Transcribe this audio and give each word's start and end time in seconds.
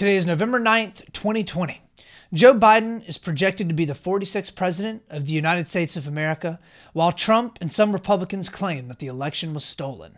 Today 0.00 0.16
is 0.16 0.26
November 0.26 0.58
9th, 0.58 1.12
2020. 1.12 1.82
Joe 2.32 2.54
Biden 2.54 3.06
is 3.06 3.18
projected 3.18 3.68
to 3.68 3.74
be 3.74 3.84
the 3.84 3.92
46th 3.92 4.54
president 4.54 5.02
of 5.10 5.26
the 5.26 5.34
United 5.34 5.68
States 5.68 5.94
of 5.94 6.06
America, 6.06 6.58
while 6.94 7.12
Trump 7.12 7.58
and 7.60 7.70
some 7.70 7.92
Republicans 7.92 8.48
claim 8.48 8.88
that 8.88 8.98
the 8.98 9.08
election 9.08 9.52
was 9.52 9.62
stolen. 9.62 10.16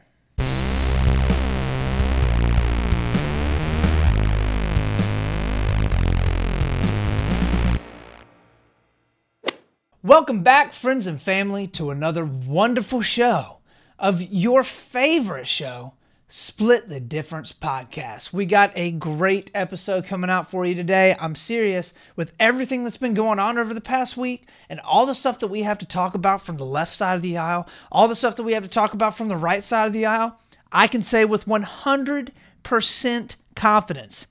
Welcome 10.05 10.45
back, 10.45 10.73
friends 10.73 11.09
and 11.09 11.21
family, 11.21 11.67
to 11.67 11.91
another 11.91 12.25
wonderful 12.25 13.03
show 13.03 13.57
of 13.99 14.23
your 14.23 14.63
favorite 14.63 15.49
show, 15.49 15.95
Split 16.35 16.89
the 16.89 16.99
Difference 16.99 17.53
podcast. 17.53 18.33
We 18.33 18.47
got 18.47 18.73
a 18.75 18.91
great 18.91 19.51
episode 19.53 20.07
coming 20.07 20.31
out 20.31 20.51
for 20.51 20.65
you 20.65 20.75
today. 20.75 21.15
I'm 21.21 21.35
serious 21.35 21.93
with 22.17 22.33
everything 22.41 22.85
that's 22.85 22.97
been 22.97 23.13
going 23.13 23.39
on 23.39 23.59
over 23.59 23.75
the 23.75 23.83
past 23.83 24.17
week 24.17 24.49
and 24.71 24.81
all 24.81 25.05
the 25.05 25.15
stuff 25.15 25.41
that 25.41 25.49
we 25.49 25.65
have 25.65 25.77
to 25.77 25.85
talk 25.85 26.15
about 26.15 26.41
from 26.41 26.57
the 26.57 26.65
left 26.65 26.95
side 26.95 27.17
of 27.17 27.21
the 27.21 27.37
aisle, 27.37 27.69
all 27.91 28.09
the 28.09 28.15
stuff 28.15 28.37
that 28.37 28.45
we 28.45 28.55
have 28.55 28.63
to 28.63 28.69
talk 28.71 28.95
about 28.95 29.15
from 29.15 29.29
the 29.29 29.37
right 29.37 29.63
side 29.63 29.89
of 29.89 29.93
the 29.93 30.07
aisle. 30.07 30.41
I 30.73 30.87
can 30.87 31.03
say 31.03 31.27
with 31.27 31.45
100% 31.45 33.37
confidence, 33.55 34.27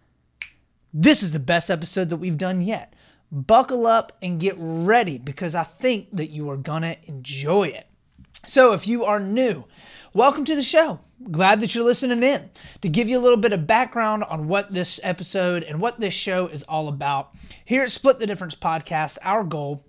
this 0.91 1.21
is 1.21 1.33
the 1.33 1.39
best 1.39 1.69
episode 1.69 2.09
that 2.09 2.17
we've 2.17 2.35
done 2.35 2.61
yet 2.61 2.95
buckle 3.31 3.85
up 3.85 4.17
and 4.23 4.39
get 4.39 4.55
ready 4.57 5.19
because 5.19 5.53
I 5.53 5.63
think 5.63 6.07
that 6.13 6.31
you 6.31 6.49
are 6.49 6.57
going 6.57 6.81
to 6.81 6.97
enjoy 7.07 7.67
it. 7.67 7.87
So, 8.47 8.73
if 8.73 8.87
you 8.87 9.05
are 9.05 9.19
new, 9.19 9.65
welcome 10.13 10.43
to 10.43 10.55
the 10.55 10.63
show. 10.63 10.99
Glad 11.31 11.61
that 11.61 11.73
you're 11.73 11.85
listening 11.85 12.23
in. 12.23 12.49
To 12.81 12.89
give 12.89 13.07
you 13.07 13.17
a 13.17 13.21
little 13.21 13.37
bit 13.37 13.53
of 13.53 13.67
background 13.67 14.23
on 14.23 14.47
what 14.47 14.73
this 14.73 14.99
episode 15.03 15.63
and 15.63 15.79
what 15.79 15.99
this 15.99 16.13
show 16.13 16.47
is 16.47 16.63
all 16.63 16.87
about, 16.87 17.33
here 17.63 17.83
at 17.83 17.91
Split 17.91 18.19
the 18.19 18.27
Difference 18.27 18.55
podcast, 18.55 19.17
our 19.23 19.43
goal 19.43 19.85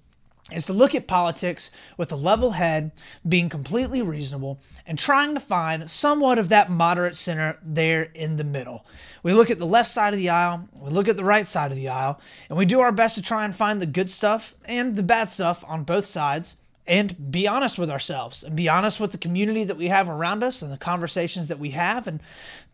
is 0.53 0.67
to 0.67 0.73
look 0.73 0.95
at 0.95 1.07
politics 1.07 1.71
with 1.97 2.13
a 2.13 2.17
level 2.17 2.53
head, 2.53 2.93
being 3.27 3.49
completely 3.49 4.03
reasonable, 4.03 4.61
and 4.87 4.99
trying 4.99 5.35
to 5.35 5.41
find 5.41 5.91
somewhat 5.91 6.39
of 6.39 6.49
that 6.51 6.71
moderate 6.71 7.17
center 7.17 7.59
there 7.63 8.03
in 8.03 8.37
the 8.37 8.45
middle. 8.45 8.85
We 9.23 9.33
look 9.33 9.51
at 9.51 9.59
the 9.59 9.67
left 9.67 9.91
side 9.91 10.13
of 10.13 10.19
the 10.19 10.29
aisle, 10.29 10.69
we 10.75 10.91
look 10.91 11.09
at 11.09 11.17
the 11.17 11.25
right 11.25 11.49
side 11.49 11.71
of 11.71 11.77
the 11.77 11.89
aisle, 11.89 12.21
and 12.49 12.59
we 12.59 12.67
do 12.67 12.81
our 12.81 12.93
best 12.93 13.15
to 13.15 13.23
try 13.23 13.45
and 13.45 13.55
find 13.55 13.81
the 13.81 13.87
good 13.87 14.11
stuff 14.11 14.55
and 14.65 14.95
the 14.97 15.03
bad 15.03 15.31
stuff 15.31 15.65
on 15.67 15.85
both 15.85 16.07
sides 16.07 16.57
and 16.87 17.31
be 17.31 17.47
honest 17.47 17.79
with 17.79 17.91
ourselves 17.91 18.43
and 18.43 18.57
be 18.57 18.69
honest 18.69 18.99
with 18.99 19.13
the 19.13 19.19
community 19.19 19.65
that 19.65 19.77
we 19.77 19.89
have 19.89 20.09
around 20.09 20.43
us 20.43 20.63
and 20.63 20.73
the 20.73 20.77
conversations 20.77 21.49
that 21.49 21.59
we 21.59 21.71
have 21.71 22.09
and 22.09 22.21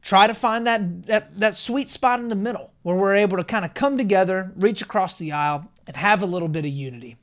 try 0.03 0.27
to 0.27 0.34
find 0.34 0.67
that 0.67 1.06
that, 1.06 1.37
that 1.39 1.56
sweet 1.56 1.91
spot 1.91 2.20
in 2.20 2.29
the 2.29 2.34
middle 2.34 2.70
where 2.83 2.97
we're 2.97 3.14
able 3.14 3.36
to 3.36 3.45
kind 3.45 3.64
of 3.64 3.75
come 3.75 3.98
together 3.98 4.53
reach 4.56 4.81
across 4.81 5.17
the 5.17 5.33
aisle 5.33 5.70
and 5.86 5.97
have 5.97 6.23
a 6.23 6.27
little 6.27 6.48
bit 6.48 6.64
of 6.64 6.70
unity 6.70 7.17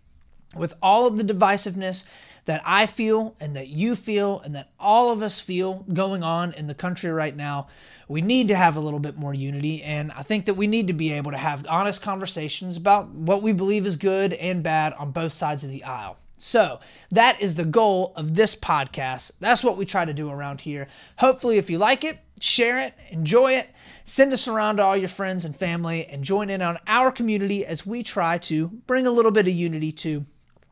with 0.55 0.73
all 0.81 1.07
of 1.07 1.17
the 1.17 1.23
divisiveness 1.23 2.03
that 2.45 2.61
I 2.63 2.85
feel 2.85 3.35
and 3.39 3.55
that 3.55 3.67
you 3.67 3.95
feel 3.95 4.39
and 4.39 4.55
that 4.55 4.69
all 4.79 5.11
of 5.11 5.21
us 5.21 5.39
feel 5.39 5.85
going 5.91 6.23
on 6.23 6.53
in 6.53 6.67
the 6.67 6.75
country 6.75 7.09
right 7.09 7.35
now, 7.35 7.67
we 8.07 8.21
need 8.21 8.47
to 8.49 8.55
have 8.55 8.77
a 8.77 8.79
little 8.79 8.99
bit 8.99 9.17
more 9.17 9.33
unity. 9.33 9.81
And 9.81 10.11
I 10.11 10.21
think 10.21 10.45
that 10.45 10.53
we 10.53 10.67
need 10.67 10.87
to 10.87 10.93
be 10.93 11.11
able 11.11 11.31
to 11.31 11.37
have 11.37 11.65
honest 11.67 12.03
conversations 12.03 12.77
about 12.77 13.09
what 13.09 13.41
we 13.41 13.51
believe 13.51 13.87
is 13.87 13.95
good 13.95 14.33
and 14.33 14.61
bad 14.61 14.93
on 14.93 15.11
both 15.11 15.33
sides 15.33 15.63
of 15.63 15.71
the 15.71 15.83
aisle. 15.83 16.17
So, 16.37 16.79
that 17.11 17.39
is 17.41 17.55
the 17.55 17.65
goal 17.65 18.13
of 18.15 18.35
this 18.35 18.55
podcast. 18.55 19.31
That's 19.39 19.63
what 19.63 19.77
we 19.77 19.85
try 19.85 20.05
to 20.05 20.13
do 20.13 20.29
around 20.29 20.61
here. 20.61 20.87
Hopefully, 21.17 21.57
if 21.57 21.69
you 21.69 21.77
like 21.77 22.03
it, 22.03 22.19
share 22.41 22.79
it, 22.79 22.93
enjoy 23.09 23.53
it, 23.53 23.69
send 24.03 24.33
us 24.33 24.47
around 24.47 24.77
to 24.77 24.83
all 24.83 24.97
your 24.97 25.09
friends 25.09 25.45
and 25.45 25.55
family, 25.55 26.05
and 26.05 26.23
join 26.23 26.49
in 26.49 26.61
on 26.61 26.77
our 26.87 27.11
community 27.11 27.65
as 27.65 27.85
we 27.85 28.03
try 28.03 28.37
to 28.37 28.67
bring 28.67 29.07
a 29.07 29.11
little 29.11 29.31
bit 29.31 29.47
of 29.47 29.53
unity 29.53 29.91
to 29.91 30.25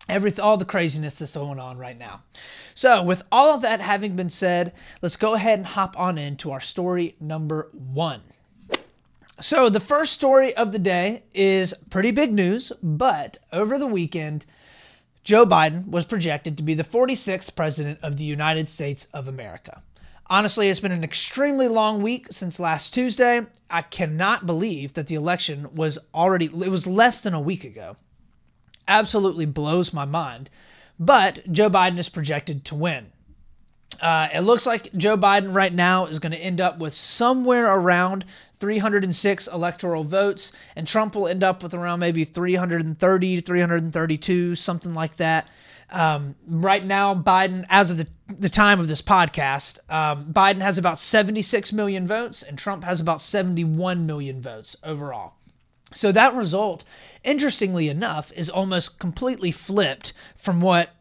every 0.09 0.34
all 0.38 0.58
the 0.58 0.66
craziness 0.66 1.16
that's 1.16 1.34
going 1.34 1.59
on 1.59 1.78
right 1.78 1.97
now. 1.97 2.22
So, 2.75 3.02
with 3.02 3.23
all 3.31 3.56
of 3.56 3.62
that 3.62 3.79
having 3.79 4.16
been 4.16 4.29
said, 4.29 4.73
let's 5.02 5.16
go 5.16 5.34
ahead 5.34 5.59
and 5.59 5.68
hop 5.68 5.97
on 5.97 6.18
into 6.18 6.52
our 6.52 6.59
story 6.59 7.16
number 7.19 7.69
1. 7.72 8.22
So, 9.41 9.69
the 9.69 9.79
first 9.79 10.13
story 10.13 10.56
of 10.56 10.72
the 10.72 10.79
day 10.79 11.23
is 11.34 11.73
pretty 11.90 12.12
big 12.12 12.34
news, 12.34 12.72
but 12.81 13.38
over 13.52 13.78
the 13.78 13.88
weekend, 13.88 14.46
Joe 15.23 15.45
Biden 15.45 15.89
was 15.89 16.06
projected 16.06 16.57
to 16.57 16.63
be 16.63 16.73
the 16.73 16.84
46th 16.84 17.56
president 17.56 18.00
of 18.01 18.17
the 18.17 18.25
United 18.25 18.67
States 18.67 19.07
of 19.13 19.28
America. 19.28 19.81
Honestly, 20.28 20.69
it's 20.69 20.79
been 20.79 20.91
an 20.91 21.03
extremely 21.03 21.67
long 21.67 22.01
week 22.01 22.28
since 22.31 22.59
last 22.59 22.94
Tuesday. 22.94 23.45
I 23.69 23.81
cannot 23.81 24.45
believe 24.45 24.94
that 24.94 25.07
the 25.07 25.16
election 25.16 25.73
was 25.75 25.97
already 26.13 26.45
it 26.45 26.69
was 26.69 26.88
less 26.88 27.22
than 27.22 27.34
a 27.34 27.41
week 27.41 27.63
ago 27.63 27.95
absolutely 28.88 29.45
blows 29.45 29.94
my 29.94 30.06
mind. 30.06 30.50
But 31.00 31.51
Joe 31.51 31.69
Biden 31.69 31.97
is 31.97 32.09
projected 32.09 32.66
to 32.66 32.75
win. 32.75 33.11
Uh, 34.01 34.28
it 34.34 34.41
looks 34.41 34.66
like 34.66 34.94
Joe 34.94 35.17
Biden 35.17 35.53
right 35.53 35.73
now 35.73 36.05
is 36.05 36.19
going 36.19 36.31
to 36.31 36.38
end 36.38 36.59
up 36.59 36.79
with 36.79 36.94
somewhere 36.94 37.67
around 37.67 38.25
306 38.63 39.47
electoral 39.47 40.06
votes, 40.06 40.53
and 40.74 40.88
Trump 40.88 41.16
will 41.16 41.28
end 41.28 41.44
up 41.44 41.62
with 41.62 41.74
around 41.74 42.00
maybe 42.00 42.24
330, 42.24 43.41
332, 43.41 44.56
something 44.56 44.94
like 44.94 45.18
that. 45.18 45.50
Um, 45.90 46.35
right 46.47 46.85
now, 46.85 47.13
Biden, 47.13 47.66
as 47.68 47.91
of 47.91 47.97
the, 47.97 48.07
the 48.29 48.47
time 48.47 48.79
of 48.79 48.88
this 48.88 49.02
podcast, 49.02 49.79
um, 49.91 50.31
Biden 50.31 50.62
has 50.62 50.78
about 50.78 50.97
76 50.97 51.73
million 51.73 52.07
votes, 52.07 52.41
and 52.41 52.57
Trump 52.57 52.85
has 52.85 53.02
about 53.02 53.22
71 53.22 54.06
million 54.06 54.41
votes 54.41 54.78
overall. 54.81 55.34
So 55.94 56.13
that 56.13 56.34
result, 56.34 56.85
interestingly 57.22 57.90
enough, 57.90 58.31
is 58.34 58.50
almost 58.50 58.97
completely 58.97 59.52
flipped 59.52 60.13
from 60.38 60.62
what 60.62 60.91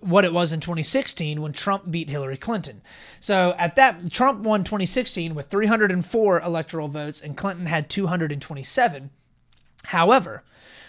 what 0.00 0.24
it 0.24 0.32
was 0.32 0.52
in 0.52 0.60
2016 0.60 1.40
when 1.40 1.52
Trump 1.52 1.90
beat 1.90 2.10
Hillary 2.10 2.36
Clinton. 2.36 2.82
So 3.20 3.54
at 3.58 3.76
that 3.76 4.10
Trump 4.10 4.40
won 4.40 4.64
2016 4.64 5.34
with 5.34 5.48
304 5.48 6.40
electoral 6.40 6.88
votes 6.88 7.20
and 7.20 7.36
Clinton 7.36 7.66
had 7.66 7.88
227. 7.88 9.10
However, 9.84 10.42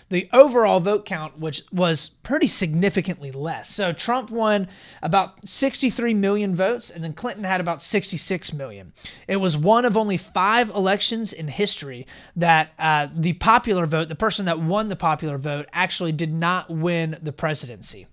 the 0.10 0.28
overall 0.34 0.80
vote 0.80 1.06
count, 1.06 1.38
which 1.38 1.64
was 1.72 2.10
pretty 2.24 2.48
significantly 2.48 3.32
less. 3.32 3.70
So 3.70 3.94
Trump 3.94 4.32
won 4.32 4.68
about 5.02 5.48
63 5.48 6.16
million 6.16 6.56
votes, 6.56 6.90
and 6.90 7.04
then 7.04 7.14
Clinton 7.14 7.44
had 7.44 7.62
about 7.62 7.82
66 7.82 8.52
million. 8.54 8.92
It 9.28 9.38
was 9.38 9.56
one 9.56 9.86
of 9.86 9.96
only 9.96 10.18
five 10.18 10.70
elections 10.72 11.32
in 11.32 11.48
history 11.48 12.08
that 12.36 12.74
uh, 12.80 13.08
the 13.16 13.34
popular 13.34 13.86
vote, 13.86 14.10
the 14.10 14.16
person 14.16 14.46
that 14.46 14.60
won 14.60 14.90
the 14.90 14.96
popular 14.96 15.38
vote, 15.38 15.68
actually 15.74 16.12
did 16.12 16.34
not 16.34 16.70
win 16.70 17.18
the 17.22 17.32
presidency. 17.32 18.08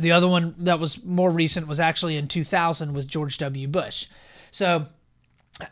The 0.00 0.12
other 0.12 0.28
one 0.28 0.54
that 0.58 0.80
was 0.80 1.02
more 1.04 1.30
recent 1.30 1.66
was 1.66 1.80
actually 1.80 2.16
in 2.16 2.28
2000 2.28 2.92
with 2.92 3.06
George 3.06 3.38
W. 3.38 3.68
Bush. 3.68 4.06
So 4.50 4.86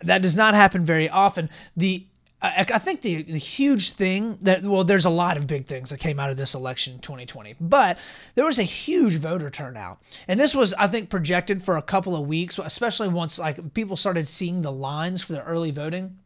that 0.02 0.22
does 0.22 0.36
not 0.36 0.54
happen 0.54 0.84
very 0.84 1.08
often. 1.08 1.50
The 1.76 2.06
I, 2.42 2.66
I 2.74 2.78
think 2.78 3.02
the, 3.02 3.22
the 3.22 3.38
huge 3.38 3.92
thing 3.92 4.38
that, 4.42 4.64
well, 4.64 4.82
there's 4.82 5.04
a 5.04 5.10
lot 5.10 5.36
of 5.36 5.46
big 5.46 5.66
things 5.66 5.90
that 5.90 6.00
came 6.00 6.18
out 6.18 6.28
of 6.28 6.36
this 6.36 6.54
election 6.54 6.98
2020, 6.98 7.54
but 7.60 7.98
there 8.34 8.44
was 8.44 8.58
a 8.58 8.64
huge 8.64 9.14
voter 9.14 9.48
turnout. 9.48 10.02
And 10.26 10.40
this 10.40 10.54
was, 10.54 10.74
I 10.74 10.88
think, 10.88 11.08
projected 11.08 11.62
for 11.62 11.76
a 11.76 11.82
couple 11.82 12.16
of 12.16 12.26
weeks, 12.26 12.58
especially 12.58 13.08
once 13.08 13.38
like 13.38 13.74
people 13.74 13.94
started 13.94 14.26
seeing 14.26 14.62
the 14.62 14.72
lines 14.72 15.22
for 15.22 15.32
the 15.32 15.44
early 15.44 15.70
voting. 15.70 16.18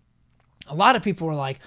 A 0.67 0.75
lot 0.75 0.97
of 0.97 1.03
people 1.03 1.27
were 1.27 1.35
like, 1.35 1.61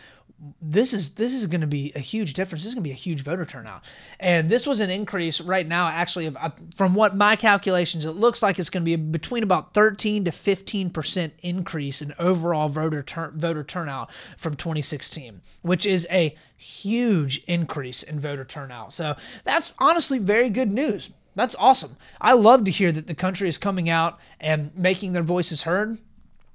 this 0.61 0.93
is 0.93 1.11
this 1.11 1.33
is 1.33 1.47
going 1.47 1.61
to 1.61 1.67
be 1.67 1.91
a 1.95 1.99
huge 1.99 2.33
difference. 2.33 2.63
This 2.63 2.69
is 2.69 2.75
going 2.75 2.83
to 2.83 2.87
be 2.87 2.93
a 2.93 2.95
huge 2.95 3.23
voter 3.23 3.45
turnout, 3.45 3.83
and 4.19 4.49
this 4.49 4.65
was 4.65 4.79
an 4.79 4.89
increase 4.89 5.41
right 5.41 5.67
now. 5.67 5.87
Actually, 5.89 6.27
of, 6.27 6.37
uh, 6.37 6.51
from 6.75 6.95
what 6.95 7.15
my 7.15 7.35
calculations, 7.35 8.05
it 8.05 8.11
looks 8.11 8.41
like 8.41 8.57
it's 8.57 8.69
going 8.69 8.83
to 8.83 8.85
be 8.85 8.95
between 8.95 9.43
about 9.43 9.73
13 9.73 10.25
to 10.25 10.31
15 10.31 10.89
percent 10.91 11.33
increase 11.41 12.01
in 12.01 12.13
overall 12.17 12.69
voter 12.69 13.03
tur- 13.03 13.33
voter 13.35 13.63
turnout 13.63 14.09
from 14.37 14.55
2016, 14.55 15.41
which 15.61 15.85
is 15.85 16.07
a 16.09 16.35
huge 16.55 17.43
increase 17.45 18.01
in 18.01 18.19
voter 18.19 18.45
turnout. 18.45 18.93
So 18.93 19.15
that's 19.43 19.73
honestly 19.77 20.19
very 20.19 20.49
good 20.49 20.71
news. 20.71 21.09
That's 21.35 21.55
awesome. 21.59 21.95
I 22.19 22.33
love 22.33 22.63
to 22.65 22.71
hear 22.71 22.91
that 22.91 23.07
the 23.07 23.15
country 23.15 23.47
is 23.47 23.57
coming 23.57 23.89
out 23.89 24.19
and 24.39 24.75
making 24.75 25.13
their 25.13 25.23
voices 25.23 25.63
heard 25.63 25.99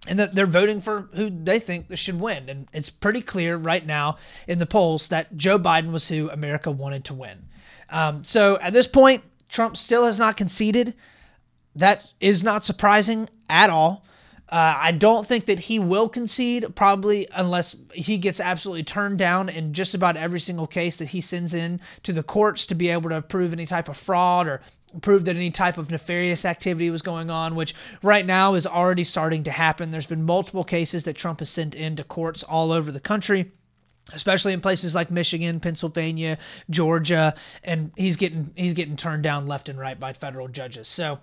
and 0.07 0.19
that 0.19 0.35
they're 0.35 0.47
voting 0.47 0.81
for 0.81 1.09
who 1.15 1.31
they 1.31 1.59
think 1.59 1.87
should 1.97 2.21
win. 2.21 2.49
And 2.49 2.69
it's 2.73 2.91
pretty 2.91 3.23
clear 3.23 3.57
right 3.57 3.85
now 3.85 4.19
in 4.47 4.59
the 4.59 4.67
polls 4.67 5.09
that 5.09 5.37
Joe 5.37 5.59
Biden 5.59 5.93
was 5.93 6.09
who 6.09 6.31
America 6.31 6.71
wanted 6.71 7.05
to 7.07 7.15
win. 7.15 7.47
Um, 7.91 8.25
so 8.25 8.59
at 8.61 8.73
this 8.73 8.87
point, 8.87 9.23
Trump 9.49 9.77
still 9.77 10.05
has 10.05 10.19
not 10.19 10.37
conceded. 10.37 10.95
That 11.77 12.07
is 12.21 12.43
not 12.43 12.65
surprising 12.65 13.29
at 13.49 13.71
all. 13.71 14.05
Uh, 14.49 14.77
I 14.79 14.93
don't 14.93 15.27
think 15.27 15.47
that 15.47 15.59
he 15.59 15.79
will 15.79 16.09
concede, 16.09 16.77
probably 16.77 17.27
unless 17.35 17.75
he 17.95 18.19
gets 18.19 18.41
absolutely 18.41 18.85
turned 18.85 19.19
down 19.19 19.49
in 19.49 19.73
just 19.73 19.95
about 19.95 20.17
every 20.17 20.39
single 20.39 20.67
case 20.67 20.99
that 20.99 21.09
he 21.09 21.21
sends 21.21 21.55
in 21.55 21.81
to 22.03 22.13
the 22.13 22.23
courts 22.23 22.67
to 22.67 22.75
be 22.75 22.91
able 22.91 23.09
to 23.09 23.23
prove 23.23 23.53
any 23.53 23.67
type 23.67 23.89
of 23.89 23.97
fraud 23.97 24.47
or 24.47 24.61
prove 25.01 25.25
that 25.25 25.37
any 25.37 25.51
type 25.51 25.79
of 25.79 25.91
nefarious 25.91 26.45
activity 26.45 26.91
was 26.91 27.03
going 27.03 27.31
on, 27.31 27.55
which 27.55 27.75
right 28.03 28.25
now 28.25 28.55
is 28.55 28.67
already 28.67 29.05
starting 29.05 29.45
to 29.45 29.51
happen. 29.51 29.91
There's 29.91 30.07
been 30.07 30.25
multiple 30.25 30.65
cases 30.65 31.05
that 31.05 31.15
Trump 31.15 31.41
has 31.41 31.51
sent 31.51 31.75
into 31.75 32.05
courts 32.05 32.43
all 32.43 32.73
over 32.73 32.91
the 32.91 33.01
country 33.01 33.53
especially 34.13 34.53
in 34.53 34.61
places 34.61 34.95
like 34.95 35.11
Michigan, 35.11 35.61
Pennsylvania, 35.61 36.37
Georgia, 36.69 37.35
and 37.63 37.91
he's 37.97 38.17
getting 38.17 38.53
he's 38.55 38.75
getting 38.75 38.97
turned 38.97 39.23
down 39.23 39.47
left 39.47 39.69
and 39.69 39.79
right 39.79 39.99
by 39.99 40.13
federal 40.13 40.49
judges. 40.49 40.89
So, 40.89 41.21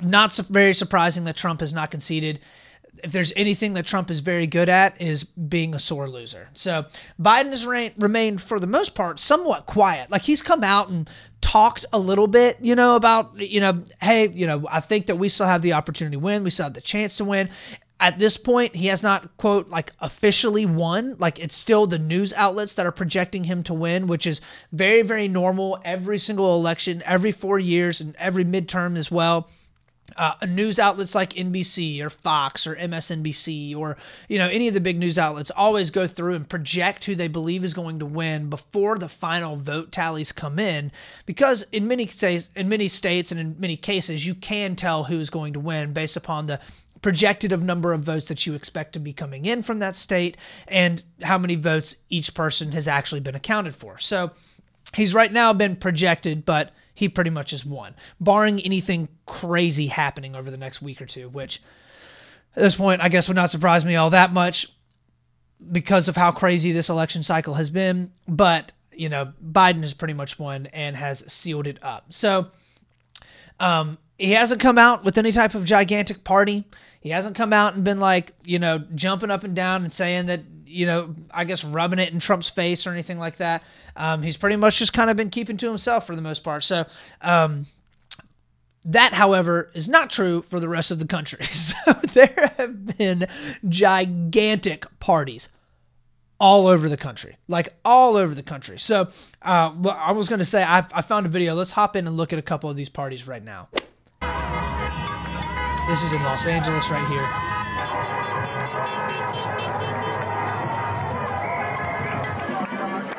not 0.00 0.32
very 0.34 0.74
surprising 0.74 1.24
that 1.24 1.36
Trump 1.36 1.60
has 1.60 1.72
not 1.72 1.90
conceded. 1.90 2.40
If 3.02 3.12
there's 3.12 3.32
anything 3.34 3.72
that 3.74 3.86
Trump 3.86 4.10
is 4.10 4.20
very 4.20 4.46
good 4.46 4.68
at 4.68 5.00
is 5.00 5.24
being 5.24 5.74
a 5.74 5.78
sore 5.78 6.08
loser. 6.08 6.50
So 6.54 6.86
Biden 7.20 7.50
has 7.50 7.66
re- 7.66 7.94
remained, 7.98 8.42
for 8.42 8.60
the 8.60 8.66
most 8.66 8.94
part, 8.94 9.18
somewhat 9.18 9.66
quiet. 9.66 10.10
Like 10.10 10.22
he's 10.22 10.42
come 10.42 10.62
out 10.62 10.88
and 10.88 11.08
talked 11.40 11.84
a 11.92 11.98
little 11.98 12.28
bit, 12.28 12.58
you 12.60 12.76
know, 12.76 12.94
about, 12.94 13.38
you 13.40 13.60
know, 13.60 13.82
hey, 14.00 14.28
you 14.28 14.46
know, 14.46 14.66
I 14.70 14.80
think 14.80 15.06
that 15.06 15.16
we 15.16 15.28
still 15.28 15.46
have 15.46 15.62
the 15.62 15.72
opportunity 15.72 16.16
to 16.16 16.20
win. 16.20 16.44
We 16.44 16.50
still 16.50 16.64
have 16.64 16.74
the 16.74 16.80
chance 16.80 17.16
to 17.16 17.24
win 17.24 17.48
at 18.02 18.18
this 18.18 18.36
point, 18.36 18.74
he 18.74 18.88
has 18.88 19.04
not, 19.04 19.36
quote, 19.36 19.68
like 19.68 19.92
officially 20.00 20.66
won. 20.66 21.14
Like 21.20 21.38
it's 21.38 21.54
still 21.54 21.86
the 21.86 22.00
news 22.00 22.32
outlets 22.32 22.74
that 22.74 22.84
are 22.84 22.90
projecting 22.90 23.44
him 23.44 23.62
to 23.62 23.72
win, 23.72 24.08
which 24.08 24.26
is 24.26 24.40
very, 24.72 25.02
very 25.02 25.28
normal 25.28 25.80
every 25.84 26.18
single 26.18 26.56
election, 26.56 27.00
every 27.06 27.30
four 27.30 27.60
years, 27.60 28.00
and 28.00 28.16
every 28.16 28.44
midterm 28.44 28.98
as 28.98 29.12
well. 29.12 29.48
Uh, 30.14 30.34
news 30.46 30.78
outlets 30.78 31.14
like 31.14 31.32
NBC 31.32 31.98
or 32.02 32.10
Fox 32.10 32.66
or 32.66 32.76
MSNBC 32.76 33.74
or 33.74 33.96
you 34.28 34.36
know 34.36 34.48
any 34.48 34.68
of 34.68 34.74
the 34.74 34.80
big 34.80 34.98
news 34.98 35.16
outlets 35.16 35.50
always 35.56 35.90
go 35.90 36.06
through 36.06 36.34
and 36.34 36.46
project 36.46 37.04
who 37.04 37.14
they 37.14 37.28
believe 37.28 37.64
is 37.64 37.72
going 37.72 37.98
to 37.98 38.04
win 38.04 38.50
before 38.50 38.98
the 38.98 39.08
final 39.08 39.56
vote 39.56 39.90
tallies 39.90 40.30
come 40.30 40.58
in 40.58 40.92
because 41.24 41.64
in 41.72 41.88
many 41.88 42.06
states 42.06 42.50
in 42.54 42.68
many 42.68 42.88
states 42.88 43.30
and 43.30 43.40
in 43.40 43.56
many 43.58 43.74
cases 43.74 44.26
you 44.26 44.34
can 44.34 44.76
tell 44.76 45.04
who 45.04 45.18
is 45.18 45.30
going 45.30 45.54
to 45.54 45.60
win 45.60 45.94
based 45.94 46.16
upon 46.16 46.44
the 46.44 46.60
projected 47.02 47.52
of 47.52 47.62
number 47.62 47.92
of 47.92 48.00
votes 48.00 48.26
that 48.26 48.46
you 48.46 48.54
expect 48.54 48.92
to 48.92 49.00
be 49.00 49.12
coming 49.12 49.44
in 49.44 49.62
from 49.62 49.80
that 49.80 49.96
state 49.96 50.36
and 50.68 51.02
how 51.22 51.36
many 51.36 51.56
votes 51.56 51.96
each 52.08 52.32
person 52.32 52.72
has 52.72 52.88
actually 52.88 53.20
been 53.20 53.34
accounted 53.34 53.74
for. 53.74 53.98
So 53.98 54.30
he's 54.94 55.12
right 55.12 55.32
now 55.32 55.52
been 55.52 55.76
projected, 55.76 56.44
but 56.44 56.70
he 56.94 57.08
pretty 57.08 57.30
much 57.30 57.50
has 57.52 57.64
won, 57.64 57.94
barring 58.20 58.60
anything 58.60 59.08
crazy 59.26 59.86
happening 59.86 60.34
over 60.34 60.50
the 60.50 60.56
next 60.56 60.82
week 60.82 61.00
or 61.00 61.06
two, 61.06 61.28
which 61.28 61.62
at 62.54 62.62
this 62.62 62.76
point 62.76 63.00
I 63.00 63.08
guess 63.08 63.28
would 63.28 63.34
not 63.34 63.50
surprise 63.50 63.84
me 63.84 63.96
all 63.96 64.10
that 64.10 64.32
much 64.32 64.68
because 65.70 66.08
of 66.08 66.16
how 66.16 66.32
crazy 66.32 66.72
this 66.72 66.88
election 66.88 67.22
cycle 67.22 67.54
has 67.54 67.70
been. 67.70 68.12
But, 68.26 68.72
you 68.92 69.08
know, 69.08 69.32
Biden 69.44 69.82
has 69.82 69.94
pretty 69.94 70.14
much 70.14 70.38
won 70.38 70.66
and 70.66 70.96
has 70.96 71.24
sealed 71.32 71.66
it 71.66 71.78
up. 71.82 72.12
So, 72.12 72.48
um, 73.60 73.98
he 74.18 74.32
hasn't 74.32 74.60
come 74.60 74.78
out 74.78 75.04
with 75.04 75.18
any 75.18 75.32
type 75.32 75.54
of 75.54 75.64
gigantic 75.64 76.24
party. 76.24 76.64
He 77.02 77.10
hasn't 77.10 77.34
come 77.34 77.52
out 77.52 77.74
and 77.74 77.82
been 77.82 77.98
like, 77.98 78.32
you 78.44 78.60
know, 78.60 78.78
jumping 78.94 79.30
up 79.30 79.42
and 79.42 79.56
down 79.56 79.82
and 79.82 79.92
saying 79.92 80.26
that, 80.26 80.42
you 80.64 80.86
know, 80.86 81.14
I 81.32 81.44
guess 81.44 81.64
rubbing 81.64 81.98
it 81.98 82.12
in 82.12 82.20
Trump's 82.20 82.48
face 82.48 82.86
or 82.86 82.90
anything 82.92 83.18
like 83.18 83.38
that. 83.38 83.64
Um, 83.96 84.22
he's 84.22 84.36
pretty 84.36 84.54
much 84.56 84.78
just 84.78 84.92
kind 84.92 85.10
of 85.10 85.16
been 85.16 85.28
keeping 85.28 85.56
to 85.58 85.66
himself 85.66 86.06
for 86.06 86.14
the 86.14 86.22
most 86.22 86.44
part. 86.44 86.62
So, 86.62 86.86
um, 87.20 87.66
that, 88.84 89.14
however, 89.14 89.70
is 89.74 89.88
not 89.88 90.10
true 90.10 90.42
for 90.42 90.60
the 90.60 90.68
rest 90.68 90.90
of 90.90 90.98
the 90.98 91.06
country. 91.06 91.44
So 91.52 91.92
there 92.12 92.54
have 92.58 92.98
been 92.98 93.26
gigantic 93.68 94.86
parties 95.00 95.48
all 96.38 96.66
over 96.66 96.88
the 96.88 96.96
country, 96.96 97.36
like 97.48 97.74
all 97.84 98.16
over 98.16 98.34
the 98.34 98.42
country. 98.42 98.78
So 98.78 99.08
uh, 99.42 99.72
I 99.88 100.12
was 100.12 100.28
going 100.28 100.40
to 100.40 100.44
say, 100.44 100.62
I, 100.62 100.86
I 100.92 101.02
found 101.02 101.26
a 101.26 101.28
video. 101.28 101.54
Let's 101.54 101.72
hop 101.72 101.96
in 101.96 102.06
and 102.06 102.16
look 102.16 102.32
at 102.32 102.38
a 102.38 102.42
couple 102.42 102.68
of 102.70 102.76
these 102.76 102.88
parties 102.88 103.26
right 103.26 103.42
now. 103.42 103.68
This 105.92 106.04
is 106.04 106.12
in 106.12 106.22
Los 106.22 106.46
Angeles 106.46 106.88
right 106.88 107.06
here. 107.06 107.28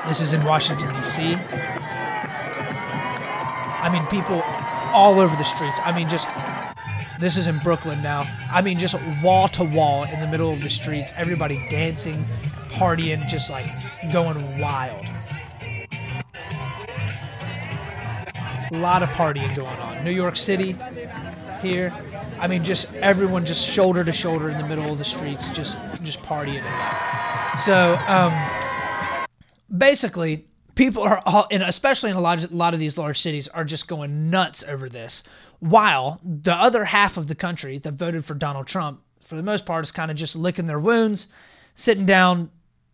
This 0.07 0.21
is 0.21 0.33
in 0.33 0.43
Washington, 0.43 0.91
D.C. 0.95 1.35
I 3.79 3.89
mean, 3.93 4.03
people 4.07 4.41
all 4.91 5.19
over 5.19 5.35
the 5.35 5.43
streets. 5.43 5.77
I 5.83 5.95
mean, 5.95 6.09
just 6.09 6.27
this 7.19 7.37
is 7.37 7.45
in 7.45 7.59
Brooklyn 7.59 8.01
now. 8.01 8.27
I 8.51 8.63
mean, 8.63 8.79
just 8.79 8.95
wall 9.21 9.47
to 9.49 9.63
wall 9.63 10.05
in 10.05 10.19
the 10.19 10.27
middle 10.27 10.51
of 10.51 10.63
the 10.63 10.71
streets, 10.71 11.13
everybody 11.15 11.63
dancing, 11.69 12.25
partying, 12.69 13.27
just 13.27 13.51
like 13.51 13.67
going 14.11 14.59
wild. 14.59 15.05
A 18.71 18.77
lot 18.77 19.03
of 19.03 19.09
partying 19.09 19.55
going 19.55 19.77
on. 19.77 20.03
New 20.03 20.09
York 20.09 20.35
City 20.35 20.75
here. 21.61 21.93
I 22.39 22.47
mean, 22.47 22.63
just 22.63 22.93
everyone 22.95 23.45
just 23.45 23.65
shoulder 23.65 24.03
to 24.03 24.11
shoulder 24.11 24.49
in 24.49 24.57
the 24.57 24.67
middle 24.67 24.91
of 24.91 24.97
the 24.97 25.05
streets, 25.05 25.49
just 25.49 25.77
just 26.03 26.19
partying. 26.19 26.63
So 27.59 27.95
um, 28.07 28.33
basically, 29.75 30.45
people 30.75 31.03
are 31.03 31.21
all, 31.25 31.47
and 31.51 31.63
especially 31.63 32.09
in 32.09 32.15
a 32.15 32.21
lot 32.21 32.43
of, 32.43 32.51
a 32.51 32.55
lot 32.55 32.73
of 32.73 32.79
these 32.79 32.97
large 32.97 33.19
cities, 33.19 33.47
are 33.47 33.63
just 33.63 33.87
going 33.87 34.29
nuts 34.29 34.63
over 34.67 34.89
this. 34.89 35.23
While 35.59 36.19
the 36.23 36.53
other 36.53 36.85
half 36.85 37.15
of 37.15 37.27
the 37.27 37.35
country 37.35 37.77
that 37.77 37.93
voted 37.93 38.25
for 38.25 38.33
Donald 38.33 38.67
Trump, 38.67 39.01
for 39.21 39.35
the 39.35 39.43
most 39.43 39.65
part, 39.65 39.85
is 39.85 39.91
kind 39.91 40.11
of 40.11 40.17
just 40.17 40.35
licking 40.35 40.65
their 40.65 40.79
wounds, 40.79 41.27
sitting 41.75 42.05
down, 42.05 42.49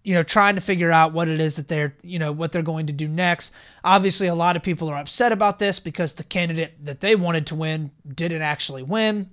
you 0.09 0.15
know, 0.15 0.23
trying 0.23 0.55
to 0.55 0.61
figure 0.61 0.91
out 0.91 1.13
what 1.13 1.27
it 1.27 1.39
is 1.39 1.55
that 1.55 1.67
they're, 1.67 1.93
you 2.01 2.17
know, 2.17 2.31
what 2.31 2.51
they're 2.51 2.63
going 2.63 2.87
to 2.87 2.93
do 2.93 3.07
next. 3.07 3.51
Obviously, 3.83 4.25
a 4.25 4.33
lot 4.33 4.55
of 4.55 4.63
people 4.63 4.89
are 4.89 4.97
upset 4.97 5.31
about 5.31 5.59
this 5.59 5.77
because 5.77 6.13
the 6.13 6.23
candidate 6.23 6.83
that 6.83 6.99
they 6.99 7.15
wanted 7.15 7.45
to 7.45 7.53
win 7.53 7.91
didn't 8.15 8.41
actually 8.41 8.81
win. 8.81 9.29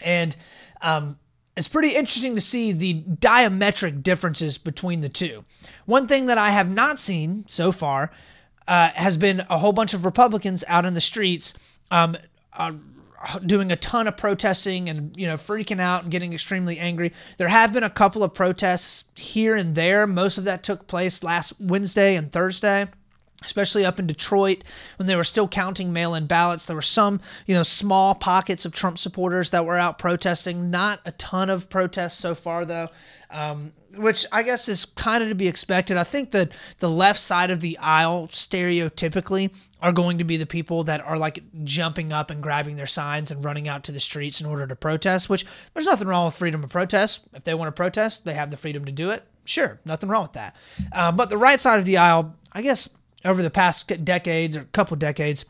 And 0.00 0.34
um, 0.80 1.18
it's 1.54 1.68
pretty 1.68 1.94
interesting 1.94 2.34
to 2.34 2.40
see 2.40 2.72
the 2.72 3.02
diametric 3.02 4.02
differences 4.02 4.56
between 4.56 5.02
the 5.02 5.10
two. 5.10 5.44
One 5.84 6.08
thing 6.08 6.24
that 6.24 6.38
I 6.38 6.48
have 6.48 6.70
not 6.70 6.98
seen 6.98 7.44
so 7.46 7.70
far 7.70 8.10
uh, 8.66 8.92
has 8.94 9.18
been 9.18 9.44
a 9.50 9.58
whole 9.58 9.74
bunch 9.74 9.92
of 9.92 10.06
Republicans 10.06 10.64
out 10.66 10.86
in 10.86 10.94
the 10.94 11.02
streets 11.02 11.52
um, 11.90 12.16
uh, 12.54 12.72
doing 13.44 13.72
a 13.72 13.76
ton 13.76 14.06
of 14.06 14.16
protesting 14.16 14.88
and 14.88 15.16
you 15.16 15.26
know 15.26 15.36
freaking 15.36 15.80
out 15.80 16.02
and 16.02 16.12
getting 16.12 16.32
extremely 16.32 16.78
angry. 16.78 17.12
There 17.38 17.48
have 17.48 17.72
been 17.72 17.84
a 17.84 17.90
couple 17.90 18.22
of 18.22 18.34
protests 18.34 19.04
here 19.14 19.56
and 19.56 19.74
there. 19.74 20.06
Most 20.06 20.38
of 20.38 20.44
that 20.44 20.62
took 20.62 20.86
place 20.86 21.22
last 21.22 21.54
Wednesday 21.58 22.16
and 22.16 22.32
Thursday 22.32 22.88
especially 23.44 23.84
up 23.84 23.98
in 23.98 24.06
Detroit 24.06 24.64
when 24.96 25.06
they 25.06 25.16
were 25.16 25.24
still 25.24 25.48
counting 25.48 25.92
mail-in 25.92 26.26
ballots. 26.26 26.66
There 26.66 26.76
were 26.76 26.82
some, 26.82 27.20
you 27.46 27.54
know, 27.54 27.62
small 27.62 28.14
pockets 28.14 28.64
of 28.64 28.72
Trump 28.72 28.98
supporters 28.98 29.50
that 29.50 29.64
were 29.64 29.76
out 29.76 29.98
protesting. 29.98 30.70
Not 30.70 31.00
a 31.04 31.12
ton 31.12 31.50
of 31.50 31.68
protests 31.68 32.18
so 32.18 32.34
far, 32.34 32.64
though, 32.64 32.88
um, 33.30 33.72
which 33.96 34.26
I 34.32 34.42
guess 34.42 34.68
is 34.68 34.84
kind 34.84 35.22
of 35.22 35.28
to 35.28 35.34
be 35.34 35.48
expected. 35.48 35.96
I 35.96 36.04
think 36.04 36.30
that 36.32 36.50
the 36.78 36.90
left 36.90 37.18
side 37.18 37.50
of 37.50 37.60
the 37.60 37.78
aisle, 37.78 38.28
stereotypically, 38.28 39.50
are 39.82 39.92
going 39.92 40.18
to 40.18 40.24
be 40.24 40.36
the 40.36 40.46
people 40.46 40.84
that 40.84 41.00
are 41.00 41.18
like 41.18 41.42
jumping 41.64 42.12
up 42.12 42.30
and 42.30 42.42
grabbing 42.42 42.76
their 42.76 42.86
signs 42.86 43.30
and 43.30 43.44
running 43.44 43.68
out 43.68 43.84
to 43.84 43.92
the 43.92 44.00
streets 44.00 44.40
in 44.40 44.46
order 44.46 44.66
to 44.66 44.76
protest. 44.76 45.28
Which 45.28 45.44
there's 45.74 45.86
nothing 45.86 46.08
wrong 46.08 46.26
with 46.26 46.34
freedom 46.34 46.64
of 46.64 46.70
protest. 46.70 47.22
If 47.34 47.44
they 47.44 47.54
want 47.54 47.68
to 47.68 47.72
protest, 47.72 48.24
they 48.24 48.34
have 48.34 48.50
the 48.50 48.56
freedom 48.56 48.84
to 48.84 48.92
do 48.92 49.10
it. 49.10 49.24
Sure, 49.44 49.78
nothing 49.84 50.08
wrong 50.08 50.24
with 50.24 50.32
that. 50.32 50.56
Um, 50.92 51.16
but 51.16 51.30
the 51.30 51.38
right 51.38 51.60
side 51.60 51.78
of 51.78 51.84
the 51.84 51.98
aisle, 51.98 52.34
I 52.52 52.62
guess 52.62 52.88
over 53.24 53.42
the 53.42 53.50
past 53.50 53.86
decades 54.04 54.56
or 54.56 54.64
couple 54.72 54.96
decades 54.96 55.44